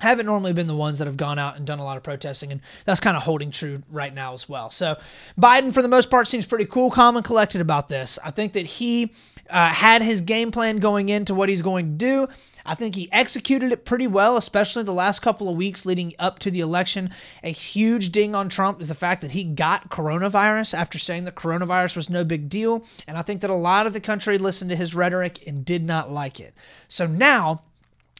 haven't 0.00 0.26
normally 0.26 0.52
been 0.52 0.66
the 0.66 0.74
ones 0.74 0.98
that 0.98 1.06
have 1.06 1.16
gone 1.16 1.38
out 1.38 1.56
and 1.56 1.66
done 1.66 1.78
a 1.78 1.84
lot 1.84 1.96
of 1.96 2.02
protesting, 2.02 2.50
and 2.50 2.60
that's 2.84 3.00
kind 3.00 3.16
of 3.16 3.22
holding 3.22 3.50
true 3.50 3.82
right 3.90 4.12
now 4.12 4.32
as 4.32 4.48
well. 4.48 4.70
So 4.70 4.96
Biden, 5.38 5.72
for 5.72 5.82
the 5.82 5.88
most 5.88 6.10
part, 6.10 6.26
seems 6.26 6.46
pretty 6.46 6.64
cool, 6.64 6.90
calm, 6.90 7.16
and 7.16 7.24
collected 7.24 7.60
about 7.60 7.88
this. 7.88 8.18
I 8.24 8.30
think 8.30 8.54
that 8.54 8.66
he 8.66 9.12
uh, 9.50 9.72
had 9.72 10.02
his 10.02 10.20
game 10.20 10.50
plan 10.50 10.78
going 10.78 11.08
into 11.08 11.34
what 11.34 11.48
he's 11.48 11.62
going 11.62 11.86
to 11.86 11.92
do. 11.92 12.28
I 12.64 12.74
think 12.74 12.94
he 12.94 13.10
executed 13.12 13.72
it 13.72 13.84
pretty 13.84 14.06
well, 14.06 14.36
especially 14.36 14.84
the 14.84 14.92
last 14.92 15.20
couple 15.20 15.48
of 15.48 15.56
weeks 15.56 15.84
leading 15.84 16.14
up 16.18 16.38
to 16.40 16.50
the 16.50 16.60
election. 16.60 17.10
A 17.42 17.50
huge 17.50 18.12
ding 18.12 18.34
on 18.34 18.48
Trump 18.48 18.80
is 18.80 18.88
the 18.88 18.94
fact 18.94 19.20
that 19.22 19.32
he 19.32 19.44
got 19.44 19.90
coronavirus 19.90 20.74
after 20.74 20.98
saying 20.98 21.24
that 21.24 21.34
coronavirus 21.34 21.96
was 21.96 22.08
no 22.08 22.22
big 22.24 22.48
deal. 22.48 22.84
And 23.06 23.18
I 23.18 23.22
think 23.22 23.40
that 23.40 23.50
a 23.50 23.54
lot 23.54 23.86
of 23.86 23.92
the 23.92 24.00
country 24.00 24.38
listened 24.38 24.70
to 24.70 24.76
his 24.76 24.94
rhetoric 24.94 25.42
and 25.46 25.64
did 25.64 25.84
not 25.84 26.12
like 26.12 26.38
it. 26.38 26.54
So 26.86 27.06
now, 27.06 27.64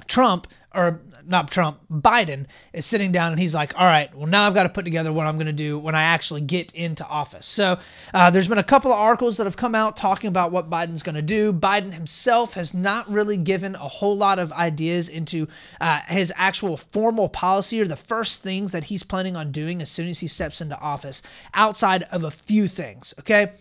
Trump 0.09 0.49
or 0.75 1.00
not 1.26 1.50
Trump, 1.50 1.81
Biden 1.91 2.47
is 2.73 2.87
sitting 2.87 3.12
down 3.12 3.33
and 3.33 3.41
he's 3.41 3.55
like, 3.55 3.79
all 3.79 3.87
right, 3.87 4.14
well, 4.14 4.26
now 4.26 4.47
I've 4.47 4.55
got 4.55 4.64
to 4.64 4.69
put 4.69 4.85
together 4.85 5.12
what 5.12 5.26
I'm 5.26 5.37
going 5.37 5.47
to 5.47 5.52
do 5.52 5.79
when 5.79 5.95
I 5.95 6.02
actually 6.02 6.41
get 6.41 6.73
into 6.73 7.07
office. 7.07 7.47
So 7.47 7.79
uh, 8.12 8.31
there's 8.31 8.49
been 8.49 8.59
a 8.59 8.64
couple 8.64 8.93
of 8.93 8.99
articles 8.99 9.37
that 9.37 9.47
have 9.47 9.57
come 9.57 9.75
out 9.75 9.97
talking 9.97 10.29
about 10.29 10.50
what 10.52 10.71
Biden's 10.71 11.02
going 11.02 11.14
to 11.14 11.23
do. 11.23 11.52
Biden 11.52 11.93
himself 11.93 12.55
has 12.55 12.75
not 12.75 13.09
really 13.11 13.37
given 13.37 13.75
a 13.75 13.88
whole 13.88 14.17
lot 14.17 14.38
of 14.38 14.52
ideas 14.52 15.09
into 15.09 15.49
uh, 15.81 16.00
his 16.09 16.33
actual 16.37 16.76
formal 16.76 17.29
policy 17.29 17.81
or 17.81 17.87
the 17.87 17.97
first 17.97 18.43
things 18.43 18.73
that 18.73 18.85
he's 18.85 19.02
planning 19.02 19.37
on 19.37 19.52
doing 19.52 19.81
as 19.83 19.91
soon 19.91 20.09
as 20.09 20.21
he 20.21 20.29
steps 20.29 20.61
into 20.61 20.79
office, 20.79 21.23
outside 21.55 22.05
of 22.11 22.25
a 22.25 22.31
few 22.31 22.69
things, 22.69 23.14
okay? 23.21 23.52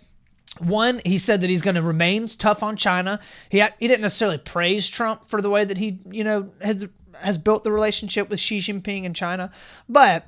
One, 0.60 1.02
he 1.06 1.18
said 1.18 1.40
that 1.42 1.50
he's 1.50 1.62
going 1.62 1.76
to 1.76 1.82
remain 1.82 2.28
tough 2.28 2.62
on 2.62 2.76
China. 2.76 3.22
He 3.48 3.64
he 3.80 3.88
didn't 3.88 4.02
necessarily 4.02 4.38
praise 4.38 4.90
Trump 4.90 5.24
for 5.26 5.42
the 5.42 5.50
way 5.50 5.64
that 5.64 5.78
he, 5.78 6.00
you 6.12 6.26
know, 6.26 6.52
has 6.62 6.88
has 7.22 7.38
built 7.38 7.64
the 7.64 7.72
relationship 7.72 8.30
with 8.30 8.40
Xi 8.40 8.60
Jinping 8.60 9.04
in 9.04 9.14
China, 9.14 9.52
but 9.88 10.28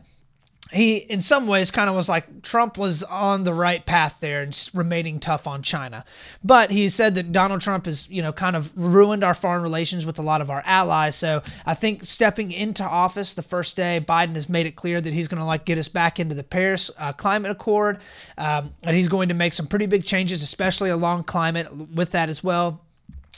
he 0.74 0.98
in 0.98 1.22
some 1.22 1.46
ways 1.46 1.72
kind 1.72 1.90
of 1.90 1.96
was 1.96 2.10
like 2.10 2.42
Trump 2.42 2.78
was 2.78 3.04
on 3.04 3.44
the 3.44 3.54
right 3.54 3.86
path 3.86 4.20
there 4.22 4.42
and 4.42 4.70
remaining 4.74 5.20
tough 5.20 5.46
on 5.46 5.62
China. 5.62 6.04
But 6.44 6.72
he 6.72 6.90
said 6.90 7.16
that 7.16 7.32
Donald 7.32 7.62
Trump 7.62 7.86
has, 7.86 8.10
you 8.10 8.22
know, 8.22 8.32
kind 8.32 8.56
of 8.56 8.72
ruined 8.76 9.24
our 9.24 9.34
foreign 9.34 9.62
relations 9.62 10.06
with 10.06 10.18
a 10.18 10.22
lot 10.22 10.42
of 10.42 10.50
our 10.50 10.64
allies. 10.66 11.16
So 11.16 11.44
I 11.66 11.76
think 11.76 12.04
stepping 12.04 12.52
into 12.52 12.84
office 12.84 13.34
the 13.34 13.44
first 13.44 13.76
day, 13.76 14.04
Biden 14.06 14.34
has 14.34 14.50
made 14.50 14.66
it 14.66 14.76
clear 14.76 15.00
that 15.00 15.14
he's 15.14 15.28
going 15.28 15.40
to 15.40 15.46
like 15.46 15.66
get 15.66 15.78
us 15.78 15.88
back 15.88 16.20
into 16.20 16.34
the 16.34 16.44
Paris 16.44 16.90
uh, 16.98 17.14
Climate 17.14 17.52
Accord, 17.52 18.00
um, 18.38 18.72
and 18.84 18.96
he's 18.96 19.08
going 19.08 19.30
to 19.30 19.36
make 19.36 19.54
some 19.54 19.68
pretty 19.68 19.86
big 19.86 20.06
changes, 20.06 20.42
especially 20.42 20.90
along 20.90 21.24
climate 21.24 21.72
with 21.94 22.12
that 22.12 22.30
as 22.30 22.44
well. 22.44 22.82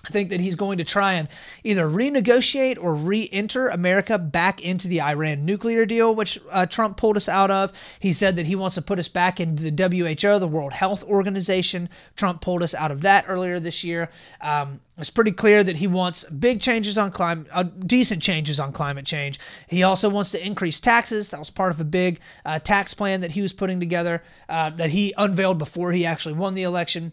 I 0.05 0.09
think 0.11 0.29
that 0.29 0.39
he's 0.39 0.55
going 0.55 0.77
to 0.77 0.83
try 0.83 1.13
and 1.13 1.27
either 1.63 1.89
renegotiate 1.89 2.77
or 2.79 2.93
re 2.93 3.27
enter 3.31 3.69
America 3.69 4.19
back 4.19 4.61
into 4.61 4.87
the 4.87 5.01
Iran 5.01 5.45
nuclear 5.45 5.85
deal, 5.85 6.13
which 6.13 6.39
uh, 6.51 6.67
Trump 6.67 6.97
pulled 6.97 7.17
us 7.17 7.27
out 7.27 7.49
of. 7.49 7.73
He 7.99 8.13
said 8.13 8.35
that 8.35 8.45
he 8.45 8.55
wants 8.55 8.75
to 8.75 8.81
put 8.81 8.99
us 8.99 9.07
back 9.07 9.39
into 9.39 9.63
the 9.63 9.71
WHO, 9.71 10.39
the 10.39 10.47
World 10.47 10.73
Health 10.73 11.03
Organization. 11.03 11.89
Trump 12.15 12.41
pulled 12.41 12.61
us 12.61 12.75
out 12.75 12.91
of 12.91 13.01
that 13.01 13.25
earlier 13.27 13.59
this 13.59 13.83
year. 13.83 14.09
Um, 14.41 14.81
it's 14.97 15.09
pretty 15.09 15.31
clear 15.31 15.63
that 15.63 15.77
he 15.77 15.87
wants 15.87 16.23
big 16.25 16.61
changes 16.61 16.97
on 16.97 17.11
climate, 17.11 17.47
uh, 17.51 17.63
decent 17.63 18.21
changes 18.21 18.59
on 18.59 18.71
climate 18.71 19.05
change. 19.05 19.39
He 19.67 19.81
also 19.83 20.07
wants 20.07 20.31
to 20.31 20.45
increase 20.45 20.79
taxes. 20.79 21.29
That 21.29 21.39
was 21.39 21.49
part 21.49 21.71
of 21.71 21.81
a 21.81 21.85
big 21.85 22.19
uh, 22.45 22.59
tax 22.59 22.93
plan 22.93 23.21
that 23.21 23.31
he 23.31 23.41
was 23.41 23.51
putting 23.53 23.79
together 23.79 24.23
uh, 24.47 24.69
that 24.69 24.91
he 24.91 25.13
unveiled 25.17 25.57
before 25.57 25.91
he 25.91 26.05
actually 26.05 26.35
won 26.35 26.53
the 26.53 26.63
election. 26.63 27.11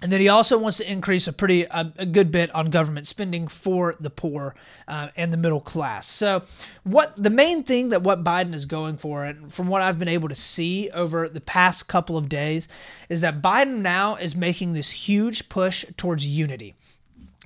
And 0.00 0.12
then 0.12 0.20
he 0.20 0.28
also 0.28 0.56
wants 0.58 0.78
to 0.78 0.90
increase 0.90 1.26
a 1.26 1.32
pretty 1.32 1.64
a, 1.64 1.92
a 1.96 2.06
good 2.06 2.30
bit 2.30 2.54
on 2.54 2.70
government 2.70 3.08
spending 3.08 3.48
for 3.48 3.96
the 3.98 4.10
poor 4.10 4.54
uh, 4.86 5.08
and 5.16 5.32
the 5.32 5.36
middle 5.36 5.60
class. 5.60 6.06
So, 6.06 6.42
what 6.84 7.20
the 7.20 7.30
main 7.30 7.64
thing 7.64 7.88
that 7.88 8.02
what 8.02 8.22
Biden 8.22 8.54
is 8.54 8.64
going 8.64 8.96
for, 8.96 9.24
and 9.24 9.52
from 9.52 9.66
what 9.66 9.82
I've 9.82 9.98
been 9.98 10.08
able 10.08 10.28
to 10.28 10.36
see 10.36 10.88
over 10.90 11.28
the 11.28 11.40
past 11.40 11.88
couple 11.88 12.16
of 12.16 12.28
days, 12.28 12.68
is 13.08 13.22
that 13.22 13.42
Biden 13.42 13.78
now 13.78 14.14
is 14.14 14.36
making 14.36 14.74
this 14.74 14.90
huge 14.90 15.48
push 15.48 15.84
towards 15.96 16.24
unity 16.24 16.76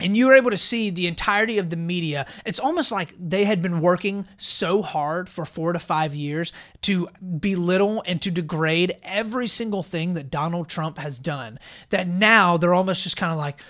and 0.01 0.17
you 0.17 0.27
were 0.27 0.35
able 0.35 0.51
to 0.51 0.59
see 0.59 0.91
the 0.91 1.07
entirety 1.07 1.59
of 1.59 1.71
the 1.71 1.77
media. 1.77 2.27
It's 2.45 2.59
almost 2.59 2.91
like 2.91 3.15
they 3.19 3.45
had 3.45 3.61
been 3.61 3.81
working 3.81 4.27
so 4.37 4.83
hard 4.83 5.29
for 5.29 5.45
four 5.45 5.73
to 5.73 5.79
five 5.79 6.15
years 6.15 6.53
to 6.83 7.09
belittle 7.39 8.03
and 8.07 8.21
to 8.23 8.31
degrade 8.31 8.97
every 9.03 9.47
single 9.47 9.83
thing 9.83 10.15
that 10.15 10.31
Donald 10.31 10.69
Trump 10.69 10.99
has 10.99 11.19
done 11.19 11.59
that 11.91 12.09
now 12.09 12.57
they're 12.57 12.75
almost 12.75 13.03
just 13.03 13.17
kind 13.17 13.33
of 13.33 13.39
like, 13.39 13.61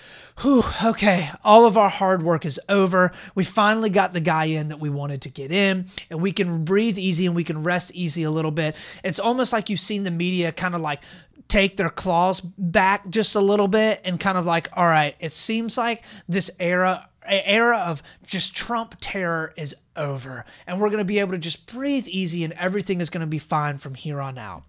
whew, 0.41 0.63
okay, 0.83 1.29
all 1.43 1.65
of 1.65 1.77
our 1.77 1.89
hard 1.89 2.23
work 2.23 2.45
is 2.45 2.59
over. 2.69 3.11
We 3.35 3.43
finally 3.43 3.89
got 3.89 4.13
the 4.13 4.19
guy 4.19 4.45
in 4.45 4.69
that 4.69 4.79
we 4.79 4.89
wanted 4.89 5.21
to 5.23 5.29
get 5.29 5.51
in, 5.51 5.89
and 6.09 6.21
we 6.21 6.31
can 6.31 6.63
breathe 6.65 6.97
easy 6.97 7.25
and 7.25 7.35
we 7.35 7.43
can 7.43 7.63
rest 7.63 7.91
easy 7.93 8.23
a 8.23 8.31
little 8.31 8.49
bit. 8.49 8.75
It's 9.03 9.19
almost 9.19 9.53
like 9.53 9.69
you've 9.69 9.79
seen 9.79 10.03
the 10.03 10.11
media 10.11 10.51
kind 10.51 10.73
of 10.73 10.81
like 10.81 11.01
take 11.53 11.77
their 11.77 11.89
claws 11.91 12.41
back 12.41 13.07
just 13.09 13.35
a 13.35 13.39
little 13.39 13.67
bit 13.67 14.01
and 14.03 14.19
kind 14.19 14.39
of 14.39 14.45
like, 14.47 14.69
all 14.73 14.87
right, 14.87 15.15
it 15.19 15.31
seems 15.31 15.77
like 15.77 16.03
this 16.27 16.49
era 16.59 17.07
era 17.25 17.77
of 17.77 18.01
just 18.25 18.55
Trump 18.55 18.95
terror 18.99 19.53
is 19.55 19.75
over 19.95 20.45
and 20.65 20.81
we're 20.81 20.89
going 20.89 20.97
to 20.97 21.05
be 21.05 21.19
able 21.19 21.31
to 21.31 21.37
just 21.37 21.67
breathe 21.67 22.07
easy 22.07 22.43
and 22.43 22.53
everything 22.53 22.99
is 22.99 23.09
going 23.11 23.21
to 23.21 23.27
be 23.27 23.37
fine 23.37 23.77
from 23.77 23.93
here 23.93 24.19
on 24.19 24.39
out. 24.39 24.63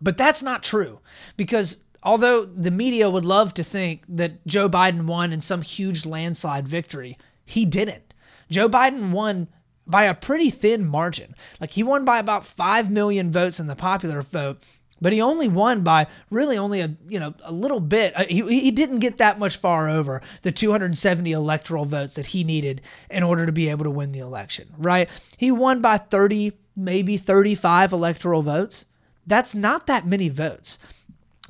But 0.00 0.16
that's 0.16 0.42
not 0.42 0.62
true 0.62 1.00
because 1.36 1.84
although 2.02 2.46
the 2.46 2.70
media 2.70 3.10
would 3.10 3.26
love 3.26 3.52
to 3.52 3.62
think 3.62 4.02
that 4.08 4.44
Joe 4.46 4.70
Biden 4.70 5.04
won 5.04 5.34
in 5.34 5.42
some 5.42 5.60
huge 5.60 6.06
landslide 6.06 6.66
victory, 6.66 7.18
he 7.44 7.66
didn't. 7.66 8.14
Joe 8.50 8.70
Biden 8.70 9.10
won 9.10 9.48
by 9.86 10.04
a 10.04 10.14
pretty 10.14 10.48
thin 10.48 10.86
margin. 10.86 11.34
Like 11.60 11.72
he 11.72 11.82
won 11.82 12.06
by 12.06 12.18
about 12.18 12.46
5 12.46 12.90
million 12.90 13.30
votes 13.30 13.60
in 13.60 13.66
the 13.66 13.76
popular 13.76 14.22
vote 14.22 14.64
but 15.00 15.12
he 15.12 15.20
only 15.20 15.48
won 15.48 15.82
by 15.82 16.06
really 16.30 16.56
only 16.56 16.80
a 16.80 16.94
you 17.08 17.18
know 17.20 17.34
a 17.42 17.52
little 17.52 17.80
bit. 17.80 18.16
Uh, 18.16 18.24
he, 18.28 18.42
he 18.60 18.70
didn't 18.70 19.00
get 19.00 19.18
that 19.18 19.38
much 19.38 19.56
far 19.56 19.88
over 19.88 20.22
the 20.42 20.52
270 20.52 21.32
electoral 21.32 21.84
votes 21.84 22.14
that 22.14 22.26
he 22.26 22.44
needed 22.44 22.80
in 23.10 23.22
order 23.22 23.46
to 23.46 23.52
be 23.52 23.68
able 23.68 23.84
to 23.84 23.90
win 23.90 24.12
the 24.12 24.18
election. 24.18 24.68
Right? 24.78 25.08
He 25.36 25.50
won 25.50 25.80
by 25.80 25.98
30, 25.98 26.52
maybe 26.74 27.16
35 27.16 27.92
electoral 27.92 28.42
votes. 28.42 28.84
That's 29.26 29.54
not 29.54 29.86
that 29.86 30.06
many 30.06 30.28
votes. 30.28 30.78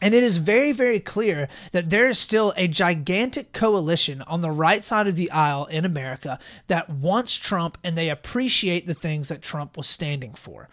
And 0.03 0.13
it 0.13 0.23
is 0.23 0.37
very, 0.37 0.73
very 0.73 1.01
clear 1.01 1.49
that 1.73 1.89
there 1.89 2.07
is 2.07 2.19
still 2.19 2.53
a 2.57 2.69
gigantic 2.69 3.53
coalition 3.53 4.21
on 4.23 4.43
the 4.43 4.51
right 4.51 4.85
side 4.85 5.07
of 5.07 5.17
the 5.17 5.31
aisle 5.31 5.65
in 5.67 5.87
America 5.87 6.39
that 6.67 6.91
wants 6.91 7.35
Trump 7.35 7.79
and 7.83 7.97
they 7.97 8.11
appreciate 8.11 8.87
the 8.87 8.95
things 8.95 9.29
that 9.29 9.41
Trump 9.41 9.77
was 9.77 9.87
standing 9.87 10.35
for. 10.35 10.69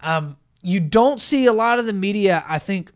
Um, 0.00 0.36
you 0.62 0.80
don't 0.80 1.20
see 1.20 1.46
a 1.46 1.52
lot 1.52 1.78
of 1.78 1.86
the 1.86 1.92
media, 1.92 2.44
I 2.48 2.58
think, 2.58 2.92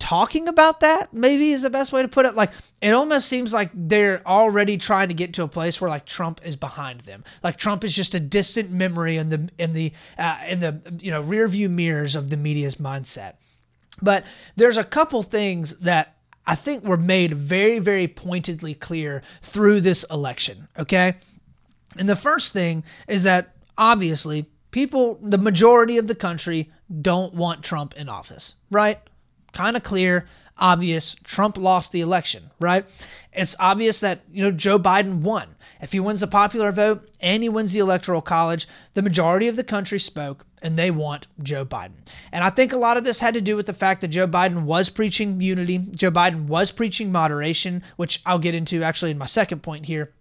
talking 0.00 0.48
about 0.48 0.80
that 0.80 1.12
maybe 1.12 1.52
is 1.52 1.62
the 1.62 1.70
best 1.70 1.92
way 1.92 2.02
to 2.02 2.08
put 2.08 2.26
it. 2.26 2.34
Like 2.34 2.52
it 2.80 2.90
almost 2.90 3.28
seems 3.28 3.52
like 3.52 3.70
they're 3.74 4.26
already 4.26 4.78
trying 4.78 5.08
to 5.08 5.14
get 5.14 5.34
to 5.34 5.42
a 5.42 5.48
place 5.48 5.80
where 5.80 5.90
like 5.90 6.06
Trump 6.06 6.40
is 6.42 6.56
behind 6.56 7.02
them. 7.02 7.22
Like 7.44 7.58
Trump 7.58 7.84
is 7.84 7.94
just 7.94 8.14
a 8.14 8.20
distant 8.20 8.70
memory 8.70 9.18
in 9.18 9.28
the 9.28 9.50
in 9.58 9.74
the 9.74 9.92
uh, 10.18 10.38
in 10.48 10.60
the 10.60 10.80
you 10.98 11.10
know 11.10 11.20
rear 11.20 11.46
view 11.46 11.68
mirrors 11.68 12.16
of 12.16 12.30
the 12.30 12.36
media's 12.36 12.76
mindset. 12.76 13.34
But 14.02 14.24
there's 14.56 14.78
a 14.78 14.84
couple 14.84 15.22
things 15.22 15.76
that 15.76 16.16
I 16.46 16.54
think 16.54 16.82
were 16.84 16.96
made 16.96 17.34
very 17.34 17.78
very 17.78 18.08
pointedly 18.08 18.74
clear 18.74 19.22
through 19.42 19.82
this 19.82 20.04
election 20.10 20.68
okay? 20.78 21.16
And 21.96 22.08
the 22.08 22.16
first 22.16 22.52
thing 22.52 22.84
is 23.08 23.24
that 23.24 23.54
obviously 23.76 24.46
people, 24.70 25.18
the 25.22 25.38
majority 25.38 25.98
of 25.98 26.06
the 26.06 26.14
country, 26.14 26.70
don't 27.00 27.34
want 27.34 27.62
Trump 27.62 27.94
in 27.96 28.08
office, 28.08 28.54
right? 28.70 28.98
Kind 29.52 29.76
of 29.76 29.82
clear, 29.82 30.28
obvious. 30.58 31.16
Trump 31.24 31.56
lost 31.56 31.92
the 31.92 32.00
election, 32.00 32.50
right? 32.60 32.86
It's 33.32 33.56
obvious 33.58 34.00
that, 34.00 34.20
you 34.30 34.42
know, 34.42 34.50
Joe 34.50 34.78
Biden 34.78 35.22
won. 35.22 35.56
If 35.80 35.92
he 35.92 36.00
wins 36.00 36.20
the 36.20 36.26
popular 36.26 36.72
vote 36.72 37.08
and 37.20 37.42
he 37.42 37.48
wins 37.48 37.72
the 37.72 37.78
electoral 37.80 38.20
college, 38.20 38.68
the 38.94 39.02
majority 39.02 39.48
of 39.48 39.56
the 39.56 39.64
country 39.64 39.98
spoke 39.98 40.46
and 40.62 40.78
they 40.78 40.90
want 40.90 41.26
Joe 41.42 41.64
Biden. 41.64 42.02
And 42.32 42.44
I 42.44 42.50
think 42.50 42.72
a 42.72 42.76
lot 42.76 42.98
of 42.98 43.04
this 43.04 43.20
had 43.20 43.34
to 43.34 43.40
do 43.40 43.56
with 43.56 43.66
the 43.66 43.72
fact 43.72 44.02
that 44.02 44.08
Joe 44.08 44.26
Biden 44.26 44.64
was 44.64 44.90
preaching 44.90 45.40
unity, 45.40 45.78
Joe 45.78 46.10
Biden 46.10 46.46
was 46.46 46.70
preaching 46.70 47.10
moderation, 47.10 47.82
which 47.96 48.20
I'll 48.26 48.38
get 48.38 48.54
into 48.54 48.82
actually 48.82 49.10
in 49.10 49.18
my 49.18 49.26
second 49.26 49.62
point 49.62 49.86
here. 49.86 50.12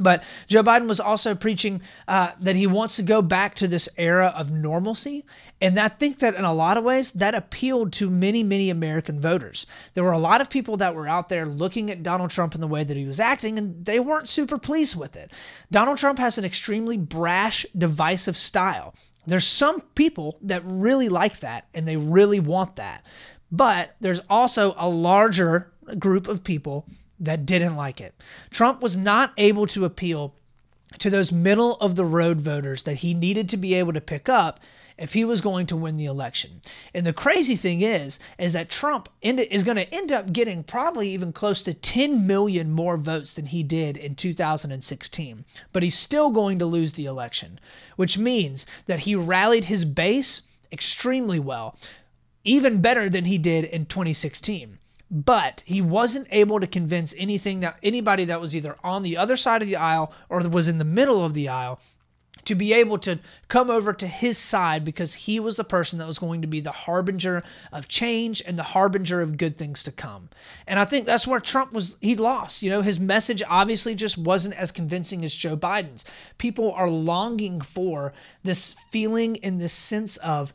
But 0.00 0.22
Joe 0.46 0.62
Biden 0.62 0.88
was 0.88 1.00
also 1.00 1.34
preaching 1.34 1.82
uh, 2.06 2.32
that 2.40 2.56
he 2.56 2.66
wants 2.66 2.96
to 2.96 3.02
go 3.02 3.22
back 3.22 3.54
to 3.56 3.68
this 3.68 3.88
era 3.96 4.32
of 4.36 4.50
normalcy. 4.50 5.24
And 5.60 5.78
I 5.78 5.88
think 5.88 6.20
that 6.20 6.34
in 6.34 6.44
a 6.44 6.54
lot 6.54 6.76
of 6.76 6.84
ways, 6.84 7.12
that 7.12 7.34
appealed 7.34 7.92
to 7.94 8.10
many, 8.10 8.42
many 8.42 8.70
American 8.70 9.20
voters. 9.20 9.66
There 9.94 10.04
were 10.04 10.12
a 10.12 10.18
lot 10.18 10.40
of 10.40 10.50
people 10.50 10.76
that 10.76 10.94
were 10.94 11.08
out 11.08 11.28
there 11.28 11.46
looking 11.46 11.90
at 11.90 12.02
Donald 12.02 12.30
Trump 12.30 12.54
in 12.54 12.60
the 12.60 12.66
way 12.66 12.84
that 12.84 12.96
he 12.96 13.04
was 13.04 13.20
acting, 13.20 13.58
and 13.58 13.84
they 13.84 14.00
weren't 14.00 14.28
super 14.28 14.58
pleased 14.58 14.94
with 14.94 15.16
it. 15.16 15.32
Donald 15.70 15.98
Trump 15.98 16.18
has 16.18 16.38
an 16.38 16.44
extremely 16.44 16.96
brash, 16.96 17.66
divisive 17.76 18.36
style. 18.36 18.94
There's 19.26 19.46
some 19.46 19.82
people 19.94 20.38
that 20.42 20.62
really 20.64 21.10
like 21.10 21.40
that 21.40 21.66
and 21.74 21.86
they 21.86 21.98
really 21.98 22.40
want 22.40 22.76
that. 22.76 23.04
But 23.52 23.94
there's 24.00 24.20
also 24.30 24.74
a 24.78 24.88
larger 24.88 25.70
group 25.98 26.28
of 26.28 26.44
people 26.44 26.86
that 27.20 27.46
didn't 27.46 27.76
like 27.76 28.00
it. 28.00 28.14
Trump 28.50 28.80
was 28.80 28.96
not 28.96 29.32
able 29.36 29.66
to 29.68 29.84
appeal 29.84 30.34
to 30.98 31.10
those 31.10 31.32
middle 31.32 31.76
of 31.76 31.96
the 31.96 32.04
road 32.04 32.40
voters 32.40 32.84
that 32.84 32.96
he 32.96 33.14
needed 33.14 33.48
to 33.48 33.56
be 33.56 33.74
able 33.74 33.92
to 33.92 34.00
pick 34.00 34.28
up 34.28 34.60
if 34.96 35.12
he 35.12 35.24
was 35.24 35.40
going 35.40 35.66
to 35.66 35.76
win 35.76 35.96
the 35.96 36.06
election. 36.06 36.60
And 36.92 37.06
the 37.06 37.12
crazy 37.12 37.56
thing 37.56 37.82
is 37.82 38.18
is 38.36 38.52
that 38.54 38.68
Trump 38.68 39.08
is 39.22 39.64
going 39.64 39.76
to 39.76 39.94
end 39.94 40.10
up 40.10 40.32
getting 40.32 40.64
probably 40.64 41.10
even 41.10 41.32
close 41.32 41.62
to 41.62 41.74
10 41.74 42.26
million 42.26 42.70
more 42.70 42.96
votes 42.96 43.32
than 43.32 43.46
he 43.46 43.62
did 43.62 43.96
in 43.96 44.16
2016. 44.16 45.44
But 45.72 45.82
he's 45.82 45.96
still 45.96 46.30
going 46.30 46.58
to 46.58 46.66
lose 46.66 46.92
the 46.92 47.06
election, 47.06 47.60
which 47.96 48.18
means 48.18 48.66
that 48.86 49.00
he 49.00 49.14
rallied 49.14 49.64
his 49.64 49.84
base 49.84 50.42
extremely 50.72 51.38
well, 51.38 51.78
even 52.42 52.80
better 52.80 53.08
than 53.08 53.24
he 53.24 53.38
did 53.38 53.64
in 53.64 53.86
2016 53.86 54.78
but 55.10 55.62
he 55.64 55.80
wasn't 55.80 56.26
able 56.30 56.60
to 56.60 56.66
convince 56.66 57.14
anything 57.16 57.60
that 57.60 57.78
anybody 57.82 58.24
that 58.26 58.40
was 58.40 58.54
either 58.54 58.76
on 58.84 59.02
the 59.02 59.16
other 59.16 59.36
side 59.36 59.62
of 59.62 59.68
the 59.68 59.76
aisle 59.76 60.12
or 60.28 60.40
was 60.48 60.68
in 60.68 60.78
the 60.78 60.84
middle 60.84 61.24
of 61.24 61.34
the 61.34 61.48
aisle 61.48 61.80
to 62.44 62.54
be 62.54 62.72
able 62.72 62.98
to 62.98 63.18
come 63.48 63.70
over 63.70 63.92
to 63.92 64.06
his 64.06 64.38
side 64.38 64.84
because 64.84 65.12
he 65.14 65.38
was 65.38 65.56
the 65.56 65.64
person 65.64 65.98
that 65.98 66.06
was 66.06 66.18
going 66.18 66.40
to 66.40 66.48
be 66.48 66.60
the 66.60 66.72
harbinger 66.72 67.42
of 67.72 67.88
change 67.88 68.42
and 68.46 68.58
the 68.58 68.62
harbinger 68.62 69.20
of 69.20 69.36
good 69.36 69.58
things 69.58 69.82
to 69.82 69.92
come. 69.92 70.30
And 70.66 70.78
I 70.78 70.84
think 70.84 71.04
that's 71.04 71.26
where 71.26 71.40
Trump 71.40 71.72
was, 71.72 71.96
he 72.00 72.16
lost. 72.16 72.62
You 72.62 72.70
know, 72.70 72.82
his 72.82 72.98
message 72.98 73.42
obviously 73.48 73.94
just 73.94 74.16
wasn't 74.16 74.54
as 74.54 74.72
convincing 74.72 75.24
as 75.24 75.34
Joe 75.34 75.56
Biden's. 75.56 76.04
People 76.38 76.72
are 76.72 76.88
longing 76.88 77.60
for 77.60 78.12
this 78.42 78.74
feeling 78.90 79.38
and 79.42 79.60
this 79.60 79.74
sense 79.74 80.16
of, 80.18 80.54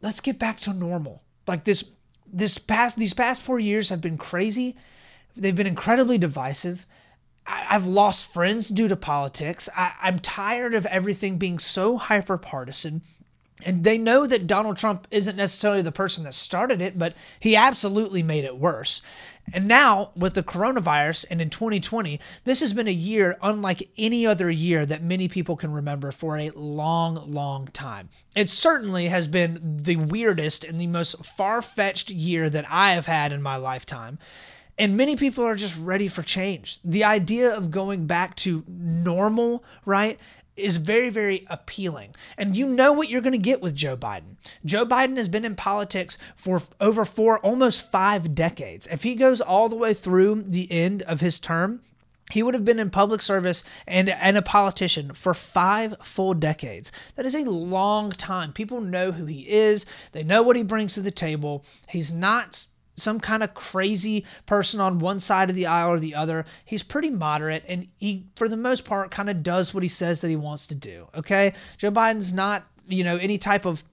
let's 0.00 0.20
get 0.20 0.38
back 0.38 0.58
to 0.60 0.72
normal. 0.72 1.22
Like 1.46 1.64
this, 1.64 1.84
this 2.32 2.58
past, 2.58 2.96
these 2.96 3.14
past 3.14 3.42
four 3.42 3.60
years 3.60 3.90
have 3.90 4.00
been 4.00 4.16
crazy. 4.16 4.76
They've 5.36 5.54
been 5.54 5.66
incredibly 5.66 6.18
divisive. 6.18 6.86
I, 7.46 7.58
have 7.64 7.86
lost 7.86 8.32
friends 8.32 8.68
due 8.68 8.88
to 8.88 8.96
politics. 8.96 9.68
I, 9.76 9.94
I'm 10.00 10.18
tired 10.18 10.74
of 10.74 10.86
everything 10.86 11.38
being 11.38 11.58
so 11.58 11.96
hyper 11.96 12.38
partisan. 12.38 13.02
And 13.64 13.84
they 13.84 13.98
know 13.98 14.26
that 14.26 14.46
Donald 14.46 14.76
Trump 14.76 15.06
isn't 15.10 15.36
necessarily 15.36 15.82
the 15.82 15.92
person 15.92 16.24
that 16.24 16.34
started 16.34 16.80
it, 16.80 16.98
but 16.98 17.14
he 17.38 17.56
absolutely 17.56 18.22
made 18.22 18.44
it 18.44 18.58
worse. 18.58 19.00
And 19.52 19.66
now, 19.66 20.10
with 20.14 20.34
the 20.34 20.42
coronavirus 20.42 21.26
and 21.28 21.40
in 21.40 21.50
2020, 21.50 22.20
this 22.44 22.60
has 22.60 22.72
been 22.72 22.86
a 22.86 22.92
year 22.92 23.36
unlike 23.42 23.88
any 23.98 24.24
other 24.26 24.50
year 24.50 24.86
that 24.86 25.02
many 25.02 25.26
people 25.26 25.56
can 25.56 25.72
remember 25.72 26.12
for 26.12 26.38
a 26.38 26.50
long, 26.50 27.30
long 27.30 27.66
time. 27.72 28.08
It 28.36 28.48
certainly 28.48 29.08
has 29.08 29.26
been 29.26 29.78
the 29.82 29.96
weirdest 29.96 30.64
and 30.64 30.80
the 30.80 30.86
most 30.86 31.24
far 31.24 31.60
fetched 31.60 32.10
year 32.10 32.48
that 32.50 32.66
I 32.70 32.92
have 32.92 33.06
had 33.06 33.32
in 33.32 33.42
my 33.42 33.56
lifetime. 33.56 34.18
And 34.78 34.96
many 34.96 35.16
people 35.16 35.44
are 35.44 35.54
just 35.54 35.76
ready 35.76 36.08
for 36.08 36.22
change. 36.22 36.78
The 36.82 37.04
idea 37.04 37.54
of 37.54 37.70
going 37.70 38.06
back 38.06 38.36
to 38.36 38.64
normal, 38.66 39.64
right, 39.84 40.18
is 40.56 40.76
very, 40.76 41.10
very 41.10 41.46
appealing. 41.48 42.14
And 42.36 42.56
you 42.56 42.66
know 42.66 42.92
what 42.92 43.08
you're 43.08 43.20
going 43.20 43.32
to 43.32 43.38
get 43.38 43.62
with 43.62 43.74
Joe 43.74 43.96
Biden. 43.96 44.36
Joe 44.64 44.84
Biden 44.84 45.16
has 45.16 45.28
been 45.28 45.44
in 45.44 45.54
politics 45.54 46.18
for 46.36 46.62
over 46.80 47.04
four, 47.04 47.38
almost 47.38 47.90
five 47.90 48.34
decades. 48.34 48.86
If 48.90 49.02
he 49.02 49.14
goes 49.14 49.40
all 49.40 49.68
the 49.68 49.76
way 49.76 49.94
through 49.94 50.42
the 50.42 50.70
end 50.70 51.02
of 51.02 51.20
his 51.20 51.40
term, 51.40 51.80
he 52.30 52.42
would 52.42 52.54
have 52.54 52.64
been 52.64 52.78
in 52.78 52.90
public 52.90 53.20
service 53.20 53.62
and, 53.86 54.08
and 54.08 54.36
a 54.36 54.42
politician 54.42 55.12
for 55.12 55.34
five 55.34 55.94
full 56.02 56.34
decades. 56.34 56.90
That 57.16 57.26
is 57.26 57.34
a 57.34 57.44
long 57.44 58.10
time. 58.10 58.52
People 58.52 58.80
know 58.80 59.12
who 59.12 59.26
he 59.26 59.48
is, 59.48 59.84
they 60.12 60.22
know 60.22 60.42
what 60.42 60.56
he 60.56 60.62
brings 60.62 60.94
to 60.94 61.02
the 61.02 61.10
table. 61.10 61.64
He's 61.88 62.12
not 62.12 62.66
some 62.96 63.20
kind 63.20 63.42
of 63.42 63.54
crazy 63.54 64.24
person 64.46 64.80
on 64.80 64.98
one 64.98 65.20
side 65.20 65.50
of 65.50 65.56
the 65.56 65.66
aisle 65.66 65.90
or 65.90 65.98
the 65.98 66.14
other. 66.14 66.44
He's 66.64 66.82
pretty 66.82 67.10
moderate 67.10 67.64
and 67.66 67.88
he, 67.96 68.26
for 68.36 68.48
the 68.48 68.56
most 68.56 68.84
part, 68.84 69.10
kind 69.10 69.30
of 69.30 69.42
does 69.42 69.72
what 69.72 69.82
he 69.82 69.88
says 69.88 70.20
that 70.20 70.28
he 70.28 70.36
wants 70.36 70.66
to 70.68 70.74
do. 70.74 71.08
Okay. 71.14 71.54
Joe 71.78 71.90
Biden's 71.90 72.32
not, 72.32 72.66
you 72.86 73.04
know, 73.04 73.16
any 73.16 73.38
type 73.38 73.64
of 73.64 73.84